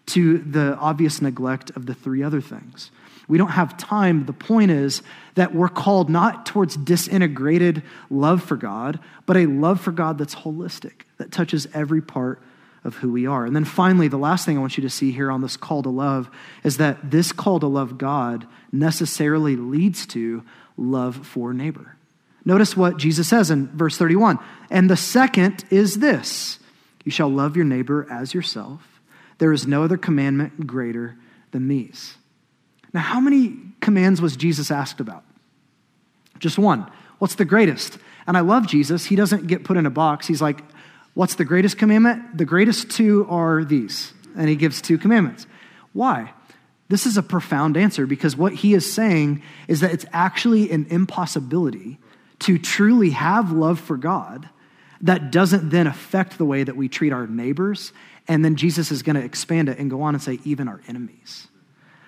[0.08, 2.92] to the obvious neglect of the three other things.
[3.28, 4.26] We don't have time.
[4.26, 5.02] The point is
[5.36, 10.36] that we're called not towards disintegrated love for God, but a love for God that's
[10.36, 12.42] holistic, that touches every part
[12.84, 13.46] of who we are.
[13.46, 15.84] And then finally, the last thing I want you to see here on this call
[15.84, 16.30] to love
[16.64, 20.44] is that this call to love God necessarily leads to
[20.78, 21.96] love for neighbor.
[22.44, 24.40] Notice what Jesus says in verse 31.
[24.70, 26.60] And the second is this
[27.04, 28.91] you shall love your neighbor as yourself.
[29.42, 31.18] There is no other commandment greater
[31.50, 32.14] than these.
[32.94, 35.24] Now, how many commands was Jesus asked about?
[36.38, 36.86] Just one.
[37.18, 37.98] What's the greatest?
[38.28, 39.04] And I love Jesus.
[39.06, 40.28] He doesn't get put in a box.
[40.28, 40.62] He's like,
[41.16, 42.38] What's the greatest commandment?
[42.38, 44.14] The greatest two are these.
[44.38, 45.48] And he gives two commandments.
[45.92, 46.34] Why?
[46.90, 50.86] This is a profound answer because what he is saying is that it's actually an
[50.92, 51.98] impossibility
[52.42, 54.48] to truly have love for God
[55.02, 57.92] that doesn't then affect the way that we treat our neighbors
[58.28, 60.82] and then Jesus is going to expand it and go on and say, even our
[60.88, 61.48] enemies.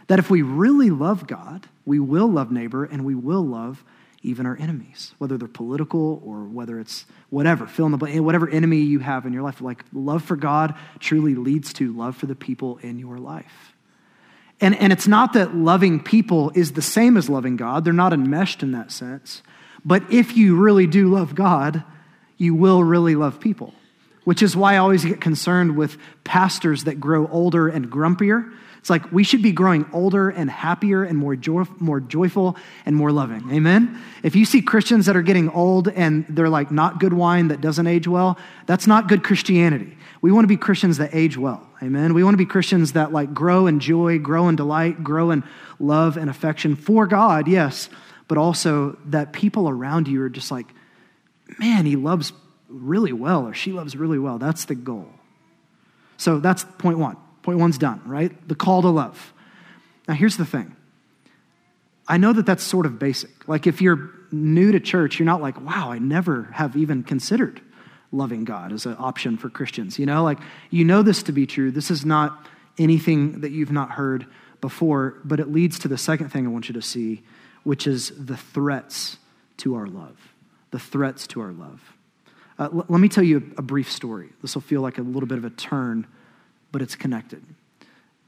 [0.07, 3.83] That if we really love God, we will love neighbor and we will love
[4.21, 8.19] even our enemies, whether they're political or whether it's whatever, fill in the blank, eh,
[8.19, 9.59] whatever enemy you have in your life.
[9.59, 13.73] Like love for God truly leads to love for the people in your life.
[14.61, 18.13] And, and it's not that loving people is the same as loving God, they're not
[18.13, 19.41] enmeshed in that sense.
[19.83, 21.83] But if you really do love God,
[22.37, 23.73] you will really love people
[24.23, 28.51] which is why I always get concerned with pastors that grow older and grumpier.
[28.83, 32.95] It's like we should be growing older and happier and more, joy, more joyful and
[32.97, 33.49] more loving.
[33.49, 34.01] Amen?
[34.23, 37.61] If you see Christians that are getting old and they're like not good wine that
[37.61, 39.97] doesn't age well, that's not good Christianity.
[40.21, 41.65] We want to be Christians that age well.
[41.81, 42.13] Amen?
[42.13, 45.45] We want to be Christians that like grow in joy, grow in delight, grow in
[45.79, 47.89] love and affection for God, yes,
[48.27, 50.67] but also that people around you are just like,
[51.57, 52.33] man, he loves
[52.73, 54.37] really well or she loves really well.
[54.39, 55.07] That's the goal.
[56.17, 57.17] So that's point one.
[57.43, 58.47] Point one's done, right?
[58.47, 59.33] The call to love.
[60.07, 60.75] Now, here's the thing
[62.07, 63.47] I know that that's sort of basic.
[63.47, 67.61] Like, if you're new to church, you're not like, wow, I never have even considered
[68.11, 69.97] loving God as an option for Christians.
[69.99, 71.71] You know, like, you know this to be true.
[71.71, 74.25] This is not anything that you've not heard
[74.61, 77.23] before, but it leads to the second thing I want you to see,
[77.63, 79.17] which is the threats
[79.57, 80.17] to our love.
[80.71, 81.92] The threats to our love.
[82.57, 84.29] Uh, l- let me tell you a, a brief story.
[84.41, 86.07] This will feel like a little bit of a turn,
[86.71, 87.43] but it's connected.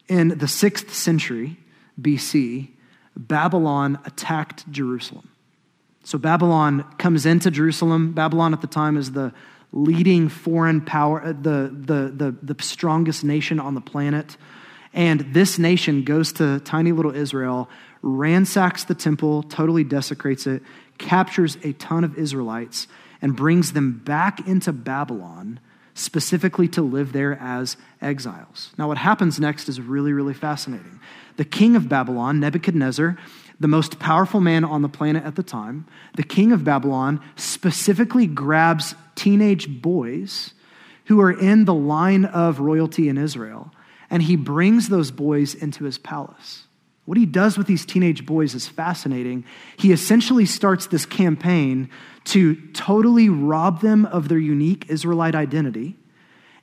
[0.07, 1.57] In the sixth century
[1.99, 2.69] BC,
[3.15, 5.29] Babylon attacked Jerusalem.
[6.03, 8.13] So Babylon comes into Jerusalem.
[8.13, 9.33] Babylon at the time is the
[9.71, 14.37] leading foreign power, uh, the, the, the, the strongest nation on the planet.
[14.93, 17.69] And this nation goes to tiny little Israel,
[18.01, 20.61] ransacks the temple, totally desecrates it,
[20.97, 22.87] captures a ton of Israelites,
[23.25, 25.59] and brings them back into Babylon,
[25.95, 28.71] specifically to live there as exiles.
[28.77, 30.99] Now, what happens next is really, really fascinating.
[31.37, 33.17] The king of Babylon, Nebuchadnezzar,
[33.59, 38.27] the most powerful man on the planet at the time, the king of Babylon specifically
[38.27, 40.53] grabs teenage boys
[41.05, 43.71] who are in the line of royalty in Israel,
[44.11, 46.65] and he brings those boys into his palace.
[47.05, 49.45] What he does with these teenage boys is fascinating.
[49.77, 51.89] He essentially starts this campaign
[52.25, 55.95] to totally rob them of their unique Israelite identity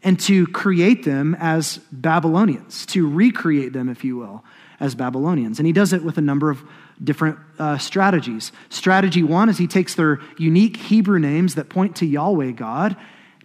[0.03, 4.44] and to create them as Babylonians, to recreate them, if you will,
[4.81, 5.61] as Babylonians.
[5.61, 6.62] And he does it with a number of
[7.03, 8.51] different uh, strategies.
[8.68, 12.96] Strategy one is he takes their unique Hebrew names that point to Yahweh God,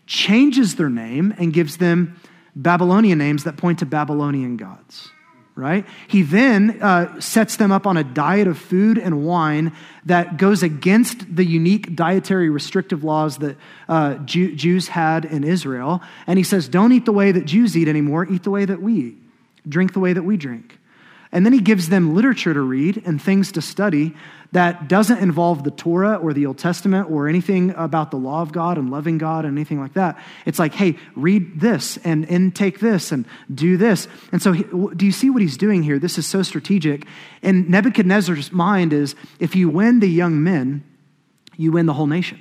[0.08, 2.20] changes their name, and gives them
[2.56, 5.12] Babylonian names that point to Babylonian gods.
[5.58, 5.86] Right?
[6.08, 9.74] He then uh, sets them up on a diet of food and wine
[10.06, 13.58] that goes against the unique dietary restrictive laws that
[13.90, 16.02] uh, Jew- Jews had in Israel.
[16.28, 18.82] And he says, Don't eat the way that Jews eat anymore, eat the way that
[18.82, 19.18] we eat,
[19.68, 20.77] drink the way that we drink.
[21.32, 24.16] And then he gives them literature to read and things to study
[24.54, 28.52] that doesn't involve the Torah or the Old Testament or anything about the law of
[28.52, 30.18] God and loving God and anything like that.
[30.46, 34.08] It's like, hey, read this and intake this and do this.
[34.32, 36.00] And so, he, do you see what he's doing here?
[36.00, 37.06] This is so strategic.
[37.44, 40.84] And Nebuchadnezzar's mind is if you win the young men,
[41.58, 42.40] you win the whole nation.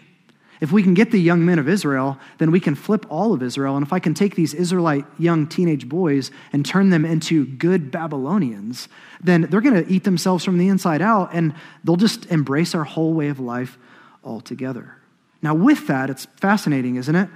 [0.61, 3.43] If we can get the young men of Israel, then we can flip all of
[3.43, 3.77] Israel.
[3.77, 7.91] And if I can take these Israelite young teenage boys and turn them into good
[7.91, 8.89] Babylonians,
[9.23, 12.85] then they're going to eat themselves from the inside out and they'll just embrace our
[12.85, 13.79] whole way of life
[14.25, 14.97] altogether.
[15.43, 17.29] Now, with that, it's fascinating, isn't it?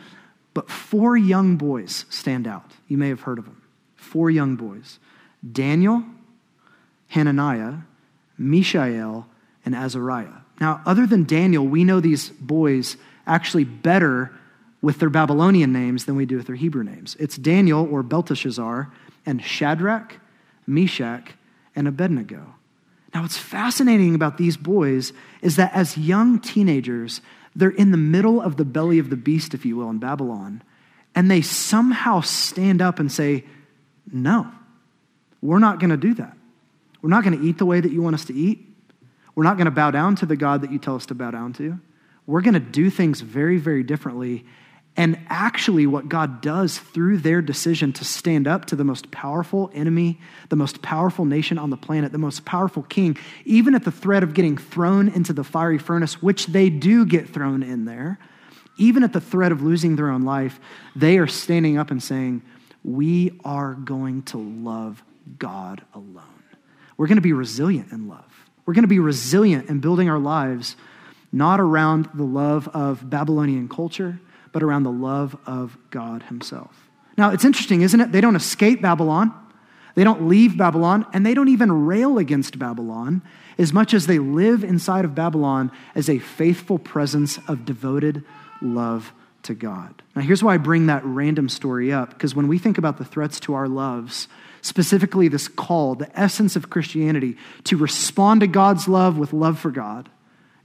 [0.55, 2.73] But four young boys stand out.
[2.89, 3.63] You may have heard of them.
[3.97, 4.99] Four young boys
[5.53, 6.05] Daniel,
[7.09, 7.75] Hananiah,
[8.37, 9.27] Mishael,
[9.65, 10.41] and Azariah.
[10.61, 14.33] Now, other than Daniel, we know these boys actually better
[14.83, 17.17] with their Babylonian names than we do with their Hebrew names.
[17.19, 18.91] It's Daniel or Belteshazzar
[19.27, 20.19] and Shadrach,
[20.67, 21.33] Meshach,
[21.77, 22.55] and Abednego.
[23.13, 27.21] Now, what's fascinating about these boys is that as young teenagers,
[27.55, 30.63] they're in the middle of the belly of the beast, if you will, in Babylon,
[31.15, 33.45] and they somehow stand up and say,
[34.13, 34.51] No,
[35.43, 36.37] we're not going to do that.
[37.03, 38.67] We're not going to eat the way that you want us to eat.
[39.35, 41.31] We're not going to bow down to the God that you tell us to bow
[41.31, 41.81] down to.
[42.31, 44.45] We're going to do things very, very differently.
[44.97, 49.69] And actually, what God does through their decision to stand up to the most powerful
[49.75, 53.91] enemy, the most powerful nation on the planet, the most powerful king, even at the
[53.91, 58.19] threat of getting thrown into the fiery furnace, which they do get thrown in there,
[58.79, 60.61] even at the threat of losing their own life,
[60.95, 62.43] they are standing up and saying,
[62.85, 65.03] We are going to love
[65.39, 66.45] God alone.
[66.97, 68.25] We're going to be resilient in love.
[68.67, 70.77] We're going to be resilient in building our lives
[71.33, 74.21] not around the love of Babylonian culture,
[74.53, 76.91] but around the love of God Himself.
[77.17, 78.13] Now, it's interesting, isn't it?
[78.13, 79.33] They don't escape Babylon,
[79.95, 83.23] they don't leave Babylon, and they don't even rail against Babylon
[83.59, 88.25] as much as they live inside of Babylon as a faithful presence of devoted
[88.63, 89.13] love
[89.43, 90.03] to God.
[90.15, 93.05] Now, here's why I bring that random story up, because when we think about the
[93.05, 94.29] threats to our loves,
[94.63, 99.71] specifically this call, the essence of Christianity, to respond to God's love with love for
[99.71, 100.09] God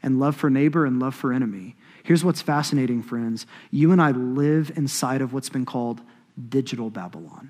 [0.06, 1.76] and love for neighbor and love for enemy.
[2.04, 3.48] Here's what's fascinating, friends.
[3.72, 6.02] You and I live inside of what's been called
[6.48, 7.50] digital Babylon.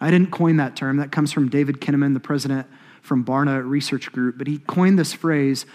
[0.00, 0.98] I didn't coin that term.
[0.98, 2.68] That comes from David Kinnaman, the president
[3.02, 5.66] from Barna Research Group, but he coined this phrase,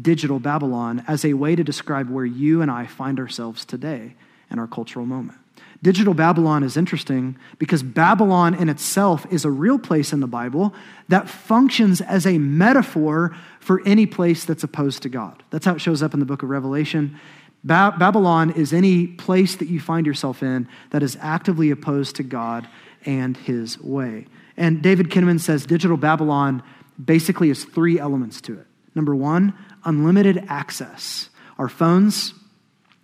[0.00, 4.14] digital Babylon, as a way to describe where you and I find ourselves today
[4.50, 5.38] in our cultural moment.
[5.82, 10.72] Digital Babylon is interesting because Babylon in itself is a real place in the Bible
[11.08, 15.42] that functions as a metaphor for any place that's opposed to God.
[15.50, 17.18] That's how it shows up in the book of Revelation.
[17.64, 22.22] Ba- Babylon is any place that you find yourself in that is actively opposed to
[22.22, 22.68] God
[23.04, 24.26] and his way.
[24.56, 26.62] And David Kinnaman says digital Babylon
[27.02, 28.66] basically has three elements to it.
[28.94, 31.30] Number one, unlimited access.
[31.58, 32.34] Our phones,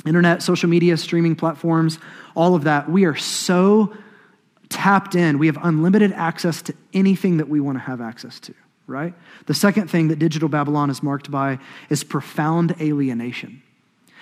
[0.07, 1.99] internet, social media, streaming platforms,
[2.39, 3.93] all of that, we are so
[4.69, 5.41] tapped in.
[5.41, 8.55] We have unlimited access to anything that we want to have access to,
[8.87, 9.13] right?
[9.47, 11.59] The second thing that digital Babylon is marked by
[11.91, 13.61] is profound alienation.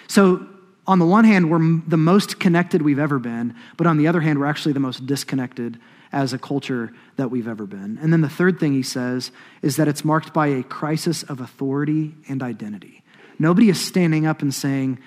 [0.08, 0.46] So,
[0.86, 4.20] on the one hand, we're the most connected we've ever been, but on the other
[4.20, 5.78] hand, we're actually the most disconnected
[6.12, 7.98] as a culture that we've ever been.
[8.00, 11.40] And then the third thing he says is that it's marked by a crisis of
[11.40, 13.02] authority and identity.
[13.38, 15.00] Nobody is standing up and saying,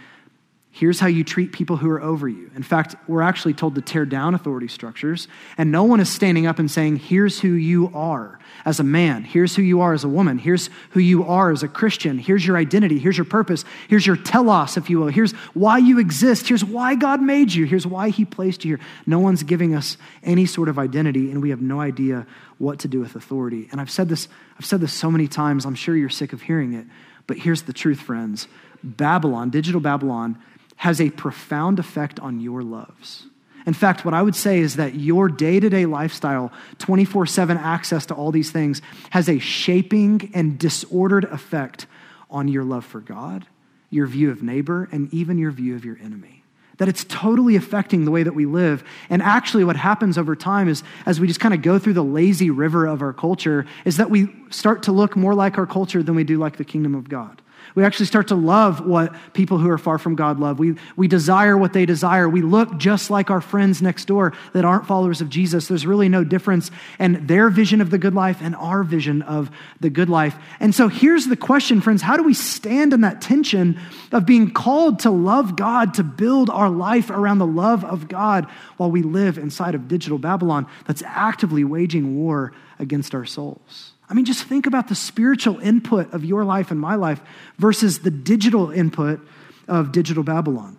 [0.71, 2.51] Here's how you treat people who are over you.
[2.55, 5.27] In fact, we're actually told to tear down authority structures,
[5.57, 9.23] and no one is standing up and saying, Here's who you are as a man.
[9.23, 10.37] Here's who you are as a woman.
[10.37, 12.19] Here's who you are as a Christian.
[12.19, 12.99] Here's your identity.
[12.99, 13.65] Here's your purpose.
[13.87, 15.07] Here's your telos, if you will.
[15.07, 16.47] Here's why you exist.
[16.47, 17.65] Here's why God made you.
[17.65, 18.85] Here's why He placed you here.
[19.07, 22.27] No one's giving us any sort of identity, and we have no idea
[22.59, 23.67] what to do with authority.
[23.71, 24.27] And I've said this,
[24.57, 26.85] I've said this so many times, I'm sure you're sick of hearing it,
[27.25, 28.47] but here's the truth, friends.
[28.83, 30.37] Babylon, digital Babylon,
[30.79, 33.25] has a profound effect on your loves.
[33.65, 37.57] In fact, what I would say is that your day to day lifestyle, 24 7
[37.57, 41.85] access to all these things, has a shaping and disordered effect
[42.29, 43.45] on your love for God,
[43.89, 46.43] your view of neighbor, and even your view of your enemy.
[46.77, 48.85] That it's totally affecting the way that we live.
[49.09, 52.03] And actually, what happens over time is, as we just kind of go through the
[52.05, 56.01] lazy river of our culture, is that we start to look more like our culture
[56.01, 57.41] than we do like the kingdom of God.
[57.75, 60.59] We actually start to love what people who are far from God love.
[60.59, 62.27] We, we desire what they desire.
[62.27, 65.67] We look just like our friends next door that aren't followers of Jesus.
[65.67, 69.51] There's really no difference in their vision of the good life and our vision of
[69.79, 70.35] the good life.
[70.59, 73.79] And so here's the question, friends how do we stand in that tension
[74.11, 78.47] of being called to love God, to build our life around the love of God
[78.77, 83.88] while we live inside of digital Babylon that's actively waging war against our souls?
[84.09, 87.21] I mean, just think about the spiritual input of your life and my life
[87.57, 89.19] versus the digital input
[89.67, 90.77] of digital Babylon.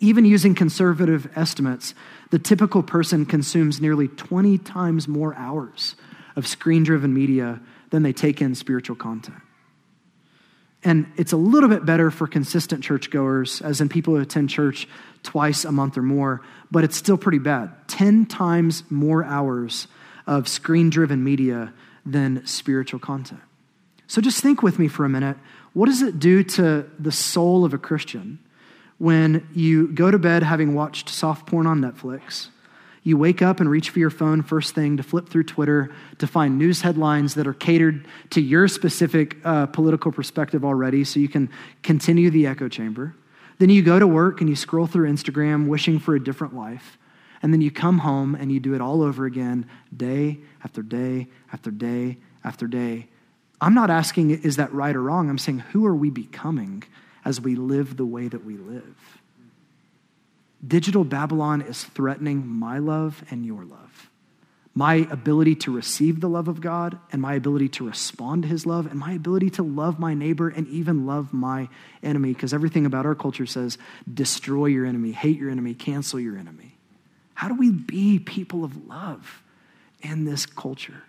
[0.00, 1.94] Even using conservative estimates,
[2.30, 5.94] the typical person consumes nearly 20 times more hours
[6.36, 9.42] of screen driven media than they take in spiritual content.
[10.84, 14.88] And it's a little bit better for consistent churchgoers, as in people who attend church
[15.22, 17.72] twice a month or more, but it's still pretty bad.
[17.88, 19.88] 10 times more hours
[20.26, 21.72] of screen driven media
[22.10, 23.40] than spiritual content.
[24.06, 25.36] So just think with me for a minute.
[25.74, 28.38] What does it do to the soul of a Christian
[28.96, 32.48] when you go to bed having watched soft porn on Netflix?
[33.04, 36.26] You wake up and reach for your phone first thing to flip through Twitter to
[36.26, 41.28] find news headlines that are catered to your specific uh, political perspective already so you
[41.28, 41.50] can
[41.82, 43.14] continue the echo chamber.
[43.58, 46.98] Then you go to work and you scroll through Instagram wishing for a different life.
[47.42, 51.28] And then you come home and you do it all over again, day after day
[51.52, 53.08] after day after day.
[53.60, 55.28] I'm not asking, is that right or wrong?
[55.28, 56.84] I'm saying, who are we becoming
[57.24, 59.18] as we live the way that we live?
[60.66, 64.10] Digital Babylon is threatening my love and your love,
[64.74, 68.66] my ability to receive the love of God, and my ability to respond to his
[68.66, 71.68] love, and my ability to love my neighbor and even love my
[72.02, 72.32] enemy.
[72.32, 73.78] Because everything about our culture says
[74.12, 76.77] destroy your enemy, hate your enemy, cancel your enemy.
[77.38, 79.44] How do we be people of love
[80.02, 81.04] in this culture?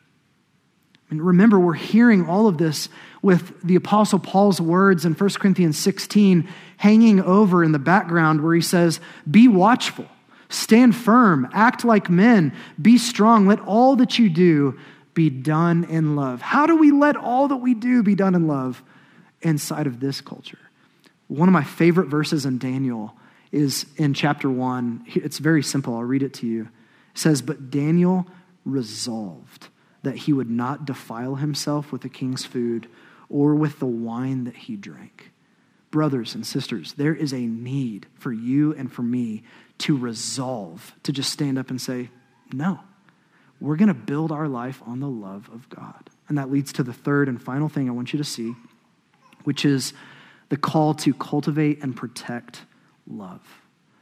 [1.10, 2.88] And remember, we're hearing all of this
[3.24, 8.54] with the Apostle Paul's words in 1 Corinthians 16 hanging over in the background where
[8.54, 9.00] he says,
[9.32, 10.06] Be watchful,
[10.50, 14.78] stand firm, act like men, be strong, let all that you do
[15.16, 16.44] be done in love.
[16.44, 18.84] How do we let all that we do be done in love
[19.42, 20.60] inside of this culture?
[21.28, 23.16] One of my favorite verses in Daniel
[23.52, 25.06] is in chapter 1.
[25.16, 25.96] It's very simple.
[25.96, 26.64] I'll read it to you.
[26.64, 28.28] It says, But Daniel
[28.66, 29.70] resolved
[30.04, 32.88] that he would not defile himself with the king's food
[33.30, 35.32] or with the wine that he drank.
[35.92, 39.44] Brothers and sisters, there is a need for you and for me
[39.80, 42.10] to resolve to just stand up and say,
[42.54, 42.80] No,
[43.60, 46.10] we're going to build our life on the love of God.
[46.28, 48.54] And that leads to the third and final thing I want you to see,
[49.44, 49.94] which is
[50.50, 52.62] the call to cultivate and protect
[53.10, 53.42] love.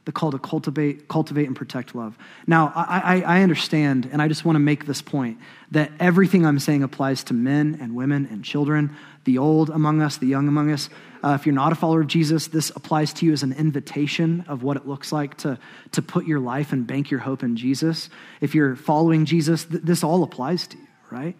[0.04, 2.16] The call to cultivate, cultivate and protect love.
[2.46, 5.38] Now, I, I, understand, and I just want to make this point
[5.70, 10.16] that everything I'm saying applies to men and women and children, the old among us,
[10.16, 10.88] the young among us.
[11.22, 14.46] Uh, if you're not a follower of Jesus, this applies to you as an invitation
[14.48, 15.58] of what it looks like to,
[15.92, 18.08] to put your life and bank your hope in Jesus.
[18.40, 21.36] If you're following Jesus, th- this all applies to you, right?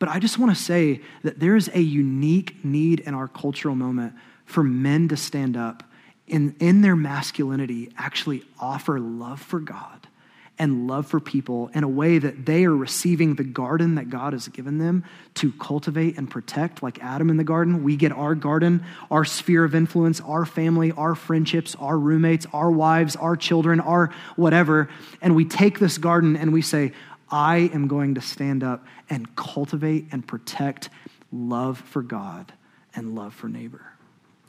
[0.00, 3.76] But I just want to say that there is a unique need in our cultural
[3.76, 5.84] moment for men to stand up
[6.28, 10.06] in, in their masculinity, actually offer love for God
[10.58, 14.32] and love for people in a way that they are receiving the garden that God
[14.32, 17.84] has given them to cultivate and protect, like Adam in the garden.
[17.84, 22.70] We get our garden, our sphere of influence, our family, our friendships, our roommates, our
[22.70, 24.88] wives, our children, our whatever,
[25.22, 26.92] and we take this garden and we say,
[27.30, 30.88] I am going to stand up and cultivate and protect
[31.30, 32.52] love for God
[32.94, 33.92] and love for neighbor.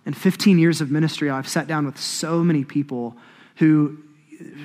[0.06, 3.16] In 15 years of ministry, I've sat down with so many people
[3.58, 3.98] who,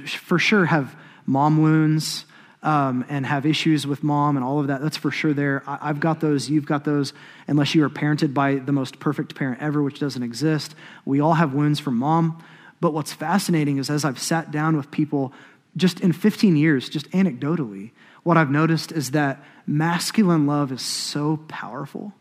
[0.06, 0.94] for sure, have
[1.26, 2.24] mom wounds
[2.62, 4.80] um, and have issues with mom and all of that.
[4.80, 5.62] That's for sure there.
[5.66, 7.12] I, have got those, you've got those,
[7.46, 10.74] unless you are parented by the most perfect parent ever, which doesn't exist.
[11.04, 12.42] We all have wounds from mom.
[12.80, 15.32] But what's fascinating is as I've sat down with people
[15.76, 17.90] just in 15 years, just anecdotally,
[18.22, 22.12] what I've noticed is that masculine love is so powerful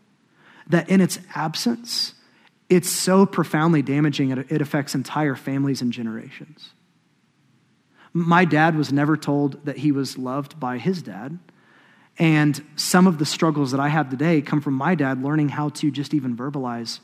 [0.67, 2.13] that in its absence,
[2.69, 6.71] it's so profoundly damaging, it affects entire families and generations.
[8.13, 11.39] My dad was never told that he was loved by his dad.
[12.19, 15.69] And some of the struggles that I have today come from my dad learning how
[15.69, 16.99] to just even verbalize,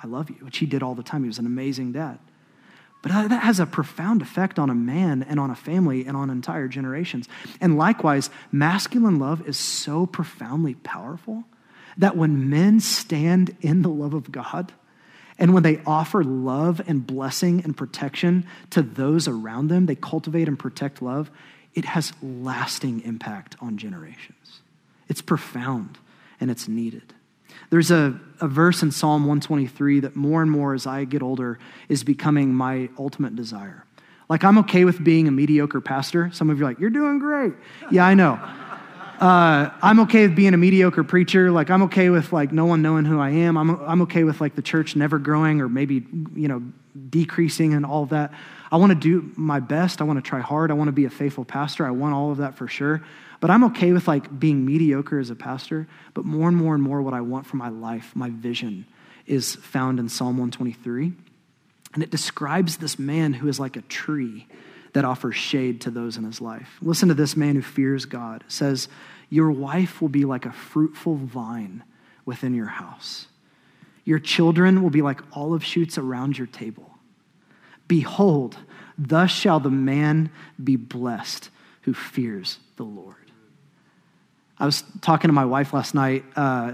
[0.00, 1.22] I love you, which he did all the time.
[1.22, 2.20] He was an amazing dad.
[3.02, 6.30] But that has a profound effect on a man and on a family and on
[6.30, 7.28] entire generations.
[7.60, 11.44] And likewise, masculine love is so profoundly powerful
[11.98, 14.72] that when men stand in the love of God,
[15.38, 20.48] and when they offer love and blessing and protection to those around them, they cultivate
[20.48, 21.30] and protect love,
[21.74, 24.60] it has lasting impact on generations.
[25.08, 25.98] It's profound
[26.40, 27.14] and it's needed.
[27.70, 31.58] There's a, a verse in Psalm 123 that more and more as I get older
[31.88, 33.84] is becoming my ultimate desire.
[34.28, 36.30] Like, I'm okay with being a mediocre pastor.
[36.32, 37.54] Some of you are like, you're doing great.
[37.90, 38.38] Yeah, I know.
[39.20, 41.50] Uh, I'm okay with being a mediocre preacher.
[41.50, 43.56] Like, I'm okay with like no one knowing who I am.
[43.56, 46.06] I'm, I'm okay with like the church never growing or maybe,
[46.36, 46.62] you know,
[47.10, 48.32] decreasing and all that.
[48.70, 50.00] I want to do my best.
[50.00, 50.70] I want to try hard.
[50.70, 51.84] I want to be a faithful pastor.
[51.84, 53.02] I want all of that for sure.
[53.40, 55.88] But I'm okay with like being mediocre as a pastor.
[56.14, 58.86] But more and more and more, what I want for my life, my vision,
[59.26, 61.12] is found in Psalm 123.
[61.94, 64.46] And it describes this man who is like a tree
[64.98, 66.76] that offers shade to those in his life.
[66.82, 68.42] Listen to this man who fears God.
[68.44, 68.88] It says,
[69.30, 71.84] Your wife will be like a fruitful vine
[72.24, 73.28] within your house.
[74.04, 76.90] Your children will be like olive shoots around your table.
[77.86, 78.56] Behold,
[78.98, 80.32] thus shall the man
[80.64, 81.48] be blessed
[81.82, 83.14] who fears the Lord.
[84.58, 86.24] I was talking to my wife last night.
[86.34, 86.72] Uh,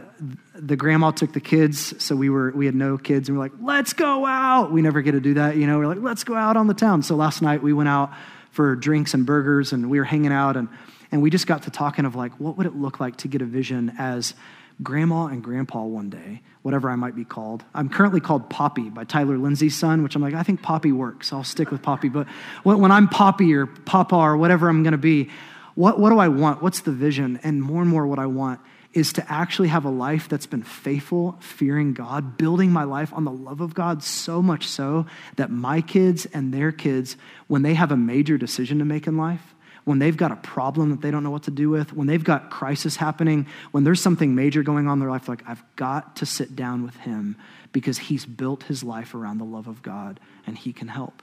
[0.54, 3.52] the grandma took the kids, so we were we had no kids, and we're like,
[3.60, 5.78] "Let's go out." We never get to do that, you know.
[5.78, 8.12] We're like, "Let's go out on the town." So last night we went out
[8.50, 10.68] for drinks and burgers, and we were hanging out, and
[11.10, 13.42] and we just got to talking of like, what would it look like to get
[13.42, 14.34] a vision as
[14.82, 17.64] grandma and grandpa one day, whatever I might be called.
[17.72, 21.32] I'm currently called Poppy by Tyler Lindsey's son, which I'm like, I think Poppy works.
[21.32, 22.08] I'll stick with Poppy.
[22.08, 22.26] But
[22.64, 25.30] when I'm Poppy or Papa or whatever I'm going to be,
[25.76, 26.60] what, what do I want?
[26.60, 27.38] What's the vision?
[27.44, 28.60] And more and more, what I want
[28.94, 33.24] is to actually have a life that's been faithful, fearing God, building my life on
[33.24, 37.16] the love of God so much so that my kids and their kids,
[37.48, 40.90] when they have a major decision to make in life, when they've got a problem
[40.90, 44.00] that they don't know what to do with, when they've got crisis happening, when there's
[44.00, 47.36] something major going on in their life, like I've got to sit down with him
[47.72, 51.22] because he's built his life around the love of God and he can help.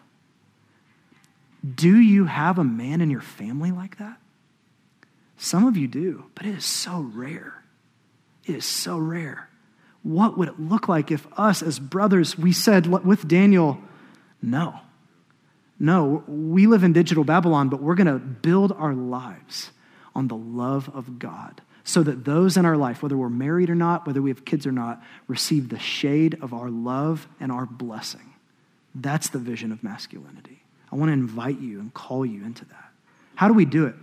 [1.75, 4.17] Do you have a man in your family like that?
[5.37, 7.60] Some of you do, but it is so rare.
[8.51, 9.49] Is so rare.
[10.03, 13.79] What would it look like if us as brothers, we said with Daniel,
[14.41, 14.79] no.
[15.79, 19.71] No, we live in digital Babylon, but we're going to build our lives
[20.13, 23.75] on the love of God so that those in our life, whether we're married or
[23.75, 27.65] not, whether we have kids or not, receive the shade of our love and our
[27.65, 28.33] blessing.
[28.93, 30.61] That's the vision of masculinity.
[30.91, 32.91] I want to invite you and call you into that.
[33.35, 33.95] How do we do it?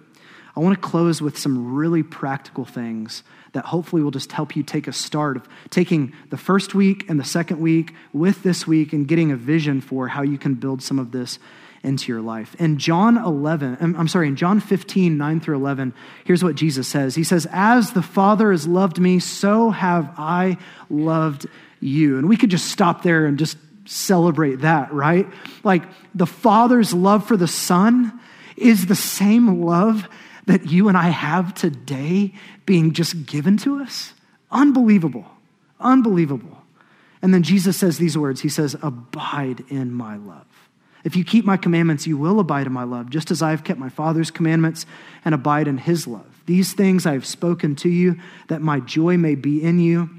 [0.56, 3.22] I want to close with some really practical things
[3.52, 7.18] that hopefully will just help you take a start of taking the first week and
[7.18, 10.82] the second week with this week and getting a vision for how you can build
[10.82, 11.38] some of this
[11.82, 12.54] into your life.
[12.56, 15.94] In John 11, um, I'm sorry, in John 15, 9 through 11,
[16.24, 20.58] here's what Jesus says He says, As the Father has loved me, so have I
[20.90, 21.46] loved
[21.80, 22.18] you.
[22.18, 25.26] And we could just stop there and just celebrate that, right?
[25.64, 25.84] Like
[26.14, 28.20] the Father's love for the Son
[28.56, 30.08] is the same love
[30.48, 32.32] that you and I have today
[32.66, 34.14] being just given to us?
[34.50, 35.26] Unbelievable.
[35.78, 36.58] Unbelievable.
[37.20, 40.46] And then Jesus says these words He says, Abide in my love.
[41.04, 43.62] If you keep my commandments, you will abide in my love, just as I have
[43.62, 44.84] kept my Father's commandments
[45.24, 46.26] and abide in his love.
[46.46, 48.18] These things I have spoken to you,
[48.48, 50.10] that my joy may be in you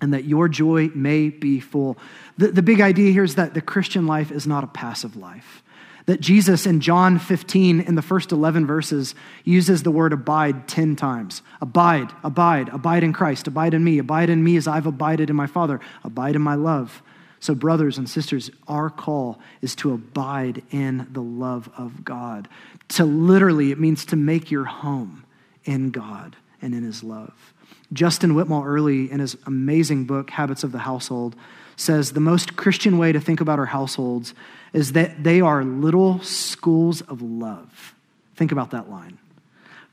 [0.00, 1.96] and that your joy may be full.
[2.36, 5.62] The, the big idea here is that the Christian life is not a passive life
[6.06, 10.96] that Jesus in John 15, in the first 11 verses, uses the word abide 10
[10.96, 11.42] times.
[11.60, 15.36] Abide, abide, abide in Christ, abide in me, abide in me as I've abided in
[15.36, 17.02] my Father, abide in my love.
[17.40, 22.48] So, brothers and sisters, our call is to abide in the love of God.
[22.90, 25.24] To literally, it means to make your home
[25.64, 27.52] in God and in his love.
[27.92, 31.36] Justin Whitmel Earley in his amazing book, Habits of the Household,
[31.76, 34.34] says the most Christian way to think about our households
[34.72, 37.94] is that they are little schools of love.
[38.36, 39.18] Think about that line.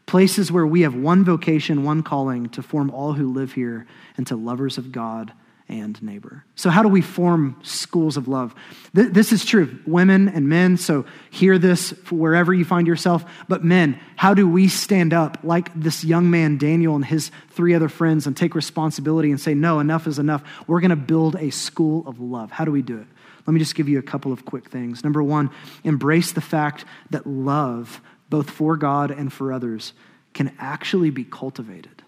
[0.06, 3.86] Places where we have one vocation, one calling to form all who live here
[4.18, 5.34] into lovers of God
[5.70, 6.44] and neighbor.
[6.56, 8.54] So, how do we form schools of love?
[8.96, 13.24] Th- this is true women and men, so hear this wherever you find yourself.
[13.48, 17.76] But, men, how do we stand up like this young man, Daniel, and his three
[17.76, 20.44] other friends and take responsibility and say, no, enough is enough?
[20.68, 22.52] We're going to build a school of love.
[22.52, 23.08] How do we do it?
[23.46, 25.04] Let me just give you a couple of quick things.
[25.04, 25.52] Number one,
[25.84, 29.94] embrace the fact that love, both for God and for others,
[30.34, 31.99] can actually be cultivated.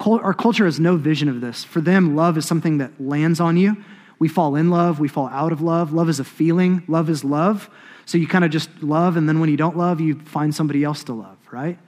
[0.00, 1.64] Our culture has no vision of this.
[1.64, 3.76] For them, love is something that lands on you.
[4.18, 5.92] We fall in love, we fall out of love.
[5.92, 7.68] Love is a feeling, love is love.
[8.06, 10.84] So you kind of just love, and then when you don't love, you find somebody
[10.84, 11.78] else to love, right?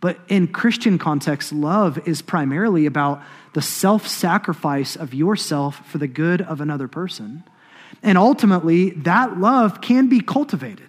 [0.00, 6.08] But in Christian context, love is primarily about the self sacrifice of yourself for the
[6.08, 7.44] good of another person.
[8.02, 10.88] And ultimately, that love can be cultivated,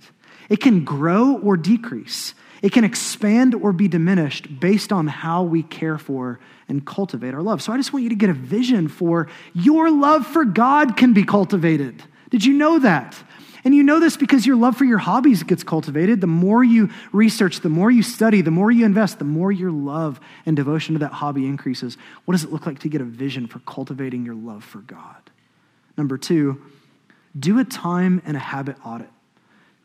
[0.50, 2.34] it can grow or decrease.
[2.62, 7.42] It can expand or be diminished based on how we care for and cultivate our
[7.42, 7.62] love.
[7.62, 11.14] So I just want you to get a vision for your love for God can
[11.14, 12.04] be cultivated.
[12.30, 13.18] Did you know that?
[13.64, 16.22] And you know this because your love for your hobbies gets cultivated.
[16.22, 19.72] The more you research, the more you study, the more you invest, the more your
[19.72, 21.98] love and devotion to that hobby increases.
[22.26, 25.30] What does it look like to get a vision for cultivating your love for God?
[25.98, 26.62] Number two,
[27.38, 29.10] do a time and a habit audit.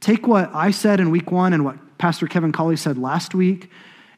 [0.06, 3.72] Take what I said in week one and what Pastor Kevin Colley said last week,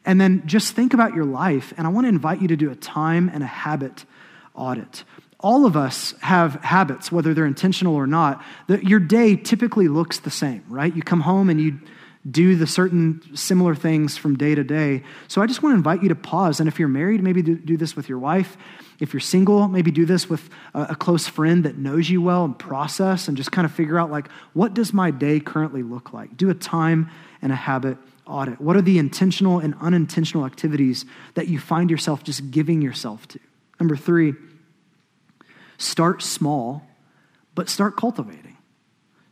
[0.05, 1.73] and then just think about your life.
[1.77, 4.05] And I want to invite you to do a time and a habit
[4.53, 5.03] audit
[5.39, 8.43] all of us have habits, whether they're intentional or not.
[8.67, 10.93] That your day typically looks the same, right?
[10.93, 11.79] You come home and you
[12.29, 15.03] do the certain similar things from day to day.
[15.29, 16.59] So I just want to invite you to pause.
[16.59, 18.57] And if you're married, maybe do, do this with your wife.
[18.99, 22.57] If you're single, maybe do this with a, close friend that knows you well and
[22.57, 26.35] process and just kind of figure out, like, what does my day currently look like?
[26.35, 27.09] Do a time
[27.41, 27.97] and a habit
[28.27, 28.59] audit.
[28.59, 33.39] What are the intentional and unintentional activities that you find yourself just giving yourself to?
[33.79, 34.33] Number three,
[35.79, 36.85] Start small,
[37.55, 38.48] but start cultivating.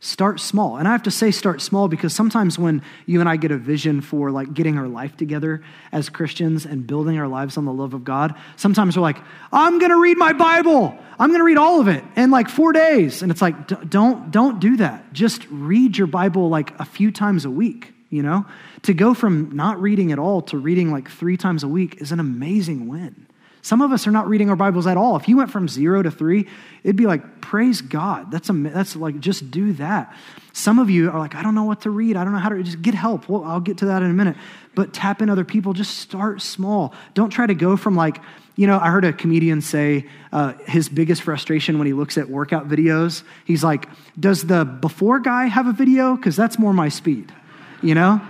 [0.00, 0.76] Start small.
[0.76, 3.56] And I have to say start small because sometimes when you and I get a
[3.56, 7.72] vision for like getting our life together as Christians and building our lives on the
[7.72, 9.18] love of God, sometimes we're like,
[9.52, 10.96] I'm going to read my Bible.
[11.18, 13.22] I'm going to read all of it in like 4 days.
[13.22, 15.12] And it's like don't don't do that.
[15.12, 18.46] Just read your Bible like a few times a week, you know?
[18.82, 22.12] To go from not reading at all to reading like 3 times a week is
[22.12, 23.26] an amazing win.
[23.68, 25.16] Some of us are not reading our Bibles at all.
[25.16, 26.48] If you went from zero to three,
[26.84, 28.30] it'd be like, praise God.
[28.30, 30.16] That's, a, that's like, just do that.
[30.54, 32.16] Some of you are like, I don't know what to read.
[32.16, 33.28] I don't know how to, just get help.
[33.28, 34.38] Well, I'll get to that in a minute.
[34.74, 35.74] But tap in other people.
[35.74, 36.94] Just start small.
[37.12, 38.22] Don't try to go from like,
[38.56, 42.30] you know, I heard a comedian say uh, his biggest frustration when he looks at
[42.30, 43.86] workout videos, he's like,
[44.18, 46.16] does the before guy have a video?
[46.16, 47.34] Because that's more my speed,
[47.82, 48.22] you know?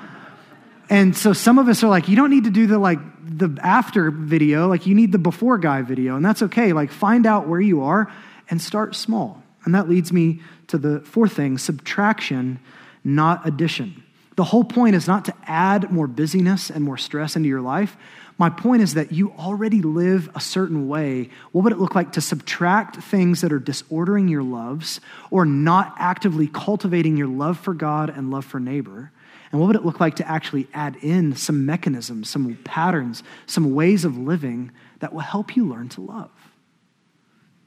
[0.91, 3.59] And so some of us are like, you don't need to do the like the
[3.63, 6.73] after video, like you need the before guy video, and that's okay.
[6.73, 8.11] Like find out where you are
[8.51, 9.43] and start small.
[9.65, 12.59] And that leads me to the fourth thing subtraction,
[13.05, 14.03] not addition.
[14.37, 17.97] The whole point is not to add more busyness and more stress into your life.
[18.39, 21.29] My point is that you already live a certain way.
[21.51, 25.01] What would it look like to subtract things that are disordering your loves
[25.33, 29.11] or not actively cultivating your love for God and love for neighbor?
[29.51, 33.75] And what would it look like to actually add in some mechanisms, some patterns, some
[33.75, 34.71] ways of living
[35.01, 36.31] that will help you learn to love?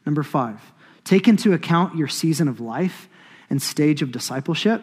[0.05, 0.59] Number five,
[1.03, 3.09] take into account your season of life
[3.49, 4.81] and stage of discipleship.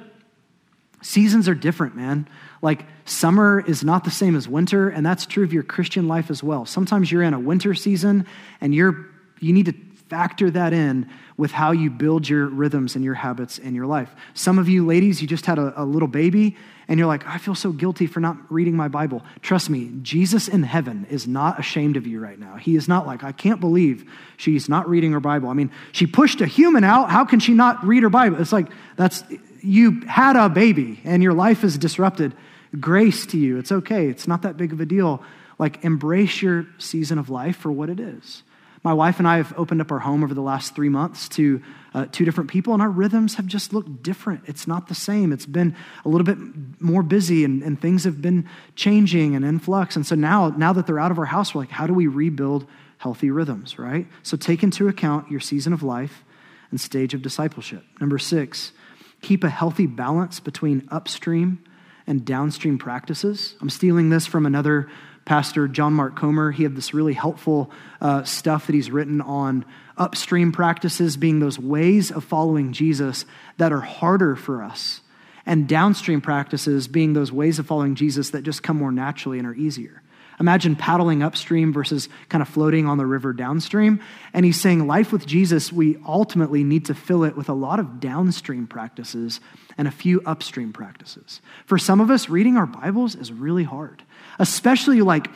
[1.01, 2.29] Seasons are different, man.
[2.61, 6.31] Like summer is not the same as winter, and that's true of your Christian life
[6.31, 6.67] as well.
[6.67, 8.27] Sometimes you're in a winter season
[8.61, 9.07] and you're
[9.41, 9.75] you need to
[10.09, 14.15] factor that in with how you build your rhythms and your habits in your life.
[14.35, 16.57] Some of you ladies, you just had a, a, little baby
[16.89, 19.23] and you're like, I feel so guilty for not reading my Bible.
[19.43, 22.57] Trust me, Jesus in heaven is not ashamed of you right now.
[22.57, 25.51] He is not like, I can't believe she's not reading her Bible.
[25.51, 27.11] I mean, she pushed a human out.
[27.11, 28.41] How can she not read her Bible?
[28.41, 29.23] It's like, that's,
[29.61, 32.35] you had a baby and your life is disrupted.
[32.81, 33.59] Grace to you.
[33.59, 34.09] It's okay.
[34.09, 35.23] It's not that big of a deal.
[35.59, 38.43] Like, embrace your season of life for what it is.
[38.85, 41.63] My wife and I have opened up our home over the last three months to
[41.95, 44.43] uh, two different people, and our rhythms have just looked different.
[44.47, 45.33] It's not the same.
[45.33, 45.75] It's been
[46.05, 46.39] a little bit
[46.81, 49.97] more busy, and, and things have been changing and in flux.
[49.97, 52.07] And so now, now that they're out of our house, we're like, how do we
[52.07, 52.67] rebuild
[52.99, 54.07] healthy rhythms, right?
[54.23, 56.25] So take into account your season of life
[56.71, 57.85] and stage of discipleship.
[58.01, 58.73] Number six,
[59.23, 61.65] keep a healthy balance between upstream
[62.07, 63.55] and downstream practices.
[63.61, 64.89] I'm stealing this from another
[65.29, 66.51] pastor, John Mark Comer.
[66.51, 67.71] He had this really helpful
[68.01, 69.65] uh, stuff that he's written on
[69.99, 73.27] upstream practices being those ways of following Jesus
[73.59, 75.03] that are harder for us,
[75.45, 79.47] and downstream practices being those ways of following Jesus that just come more naturally and
[79.47, 80.03] are easier.
[80.41, 84.01] Imagine paddling upstream versus kind of floating on the river downstream.
[84.33, 87.81] And he's saying, life with Jesus, we ultimately need to fill it with a lot
[87.81, 89.41] of downstream practices
[89.77, 91.41] and a few upstream practices.
[91.67, 94.05] For some of us, reading our Bibles is really hard,
[94.39, 95.29] especially like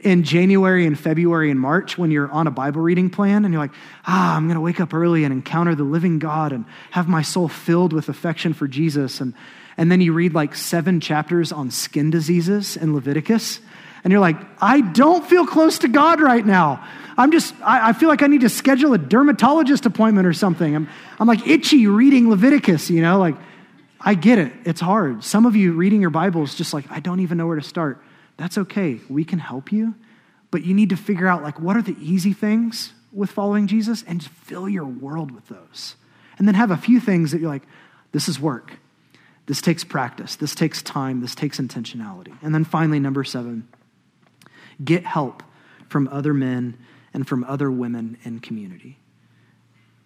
[0.00, 3.62] in January and February and March when you're on a Bible reading plan and you're
[3.62, 3.74] like,
[4.04, 7.22] ah, I'm going to wake up early and encounter the living God and have my
[7.22, 9.20] soul filled with affection for Jesus.
[9.20, 9.34] And,
[9.76, 13.60] and then you read like seven chapters on skin diseases in Leviticus.
[14.02, 16.84] And you're like, I don't feel close to God right now.
[17.16, 20.74] I'm just, I, I feel like I need to schedule a dermatologist appointment or something.
[20.74, 20.88] I'm,
[21.20, 23.36] I'm like itchy reading Leviticus, you know, like,
[24.04, 24.52] I get it.
[24.64, 25.22] It's hard.
[25.22, 27.62] Some of you reading your Bible is just like, I don't even know where to
[27.62, 28.02] start.
[28.42, 28.98] That's okay.
[29.08, 29.94] We can help you.
[30.50, 34.02] But you need to figure out, like, what are the easy things with following Jesus
[34.04, 35.94] and just fill your world with those.
[36.38, 37.62] And then have a few things that you're like,
[38.10, 38.78] this is work.
[39.46, 40.34] This takes practice.
[40.34, 41.20] This takes time.
[41.20, 42.36] This takes intentionality.
[42.42, 43.68] And then finally, number seven,
[44.84, 45.44] get help
[45.88, 46.76] from other men
[47.14, 48.98] and from other women in community.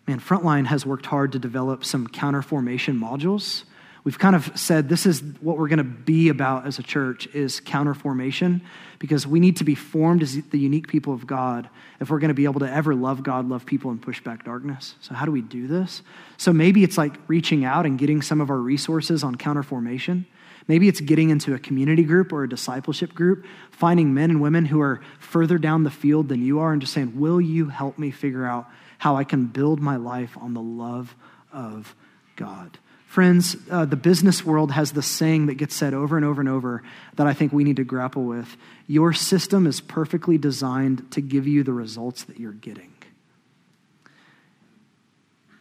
[0.06, 3.64] Man, Frontline has worked hard to develop some counterformation modules
[4.06, 7.26] we've kind of said this is what we're going to be about as a church
[7.34, 8.60] is counterformation
[9.00, 11.68] because we need to be formed as the unique people of god
[12.00, 14.44] if we're going to be able to ever love god love people and push back
[14.44, 14.94] darkness.
[15.00, 16.02] So how do we do this?
[16.36, 20.24] So maybe it's like reaching out and getting some of our resources on counterformation.
[20.68, 24.66] Maybe it's getting into a community group or a discipleship group finding men and women
[24.66, 27.98] who are further down the field than you are and just saying will you help
[27.98, 28.66] me figure out
[28.98, 31.14] how i can build my life on the love
[31.52, 31.94] of
[32.34, 32.78] god
[33.16, 36.50] Friends, uh, the business world has the saying that gets said over and over and
[36.50, 36.82] over
[37.14, 38.58] that I think we need to grapple with.
[38.86, 42.92] Your system is perfectly designed to give you the results that you're getting.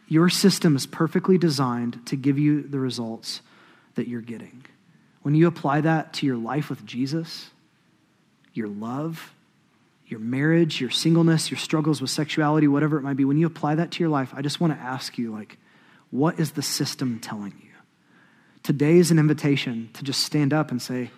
[0.06, 3.40] Your system is perfectly designed to give you the results
[3.94, 4.62] that you're getting.
[5.22, 7.48] When you apply that to your life with Jesus,
[8.52, 9.32] your love,
[10.06, 13.76] your marriage, your singleness, your struggles with sexuality, whatever it might be, when you apply
[13.76, 15.56] that to your life, I just want to ask you, like,
[16.16, 17.70] what is the system telling you?
[18.62, 21.10] Today is an invitation to just stand up and say,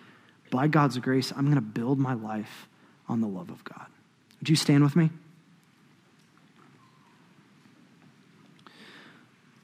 [0.51, 2.67] by God's grace, I'm going to build my life
[3.07, 3.85] on the love of God.
[4.39, 5.09] Would you stand with me?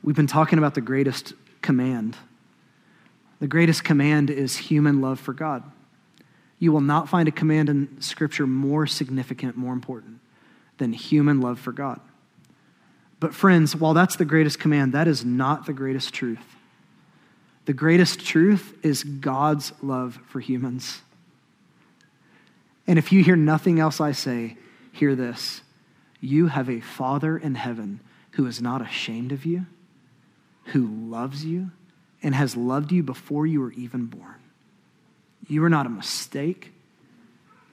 [0.03, 2.15] We've been talking about the greatest command.
[3.39, 5.63] The greatest command is human love for God.
[6.59, 10.19] You will not find a command in Scripture more significant, more important
[10.77, 11.99] than human love for God.
[13.26, 16.45] But, friends, while that's the greatest command, that is not the greatest truth.
[17.65, 21.01] The greatest truth is God's love for humans.
[22.86, 24.57] And if you hear nothing else I say,
[24.91, 25.61] hear this.
[26.21, 27.99] You have a Father in heaven
[28.34, 29.65] who is not ashamed of you,
[30.65, 31.71] who loves you,
[32.21, 34.36] and has loved you before you were even born.
[35.47, 36.73] You are not a mistake.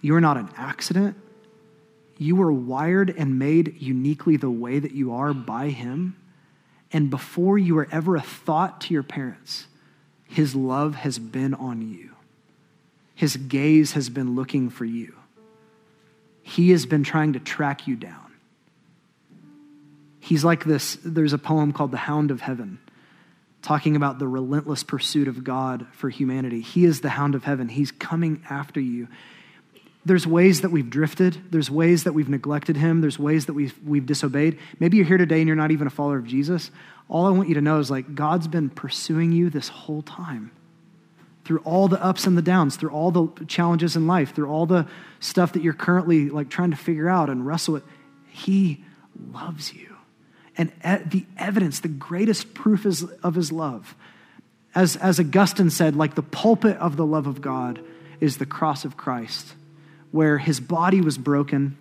[0.01, 1.15] You are not an accident.
[2.23, 6.17] You were wired and made uniquely the way that you are by Him.
[6.93, 9.67] And before you were ever a thought to your parents,
[10.29, 12.11] His love has been on you.
[13.17, 15.15] His gaze has been looking for you.
[16.43, 18.33] He has been trying to track you down.
[20.21, 20.99] He's like this.
[21.05, 22.79] There's a poem called The Hound of Heaven,
[23.63, 26.61] talking about the relentless pursuit of God for humanity.
[26.61, 27.69] He is the hound of heaven.
[27.69, 29.09] He's coming after you.
[30.05, 31.41] There's ways that we've drifted.
[31.51, 33.01] There's ways that we've neglected him.
[33.01, 34.59] There's ways that we've, we've disobeyed.
[34.81, 36.71] Maybe you're here today and you're not even a follower of Jesus.
[37.09, 40.51] All I want you to know is like God's been pursuing you this whole time.
[41.45, 44.67] Through all the ups and the downs, through all the challenges in life, through all
[44.67, 44.87] the
[45.21, 47.85] stuff that you're currently like trying to figure out and wrestle with,
[48.29, 48.85] He
[49.33, 49.97] loves you.
[50.57, 50.73] And
[51.07, 53.97] the evidence, the greatest proof is of His love.
[54.75, 57.81] As, as Augustine said, like the pulpit of the love of God
[58.21, 59.55] is the cross of Christ
[60.13, 61.77] where his body was broken,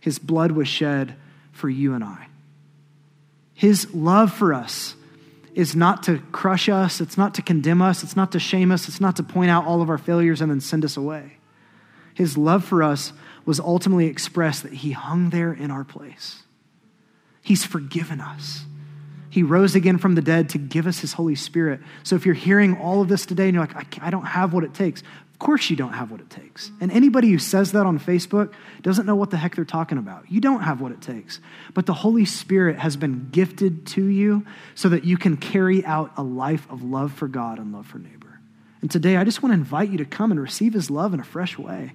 [0.00, 1.14] his blood was shed
[1.52, 2.26] for you and I.
[3.54, 4.94] His love for us
[5.54, 8.88] is not to crush us, it's not to condemn us, it's not to shame us,
[8.88, 11.38] it's not to point out all of our failures and then send us away.
[12.12, 13.14] His love for us
[13.46, 16.42] was ultimately expressed that he hung there in our place.
[17.42, 18.64] He's forgiven us.
[19.30, 21.80] He rose again from the dead to give us his Holy Spirit.
[22.02, 24.64] So if you're hearing all of this today and you're like, I, don't have what
[24.64, 25.02] it takes,
[25.36, 26.70] of course, you don't have what it takes.
[26.80, 30.24] And anybody who says that on Facebook doesn't know what the heck they're talking about.
[30.30, 31.40] You don't have what it takes.
[31.74, 36.10] But the Holy Spirit has been gifted to you so that you can carry out
[36.16, 38.40] a life of love for God and love for neighbor.
[38.80, 41.20] And today, I just want to invite you to come and receive His love in
[41.20, 41.92] a fresh way.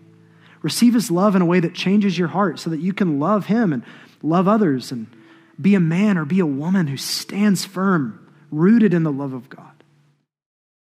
[0.62, 3.48] Receive His love in a way that changes your heart so that you can love
[3.48, 3.84] Him and
[4.22, 5.08] love others and
[5.60, 9.50] be a man or be a woman who stands firm, rooted in the love of
[9.50, 9.71] God.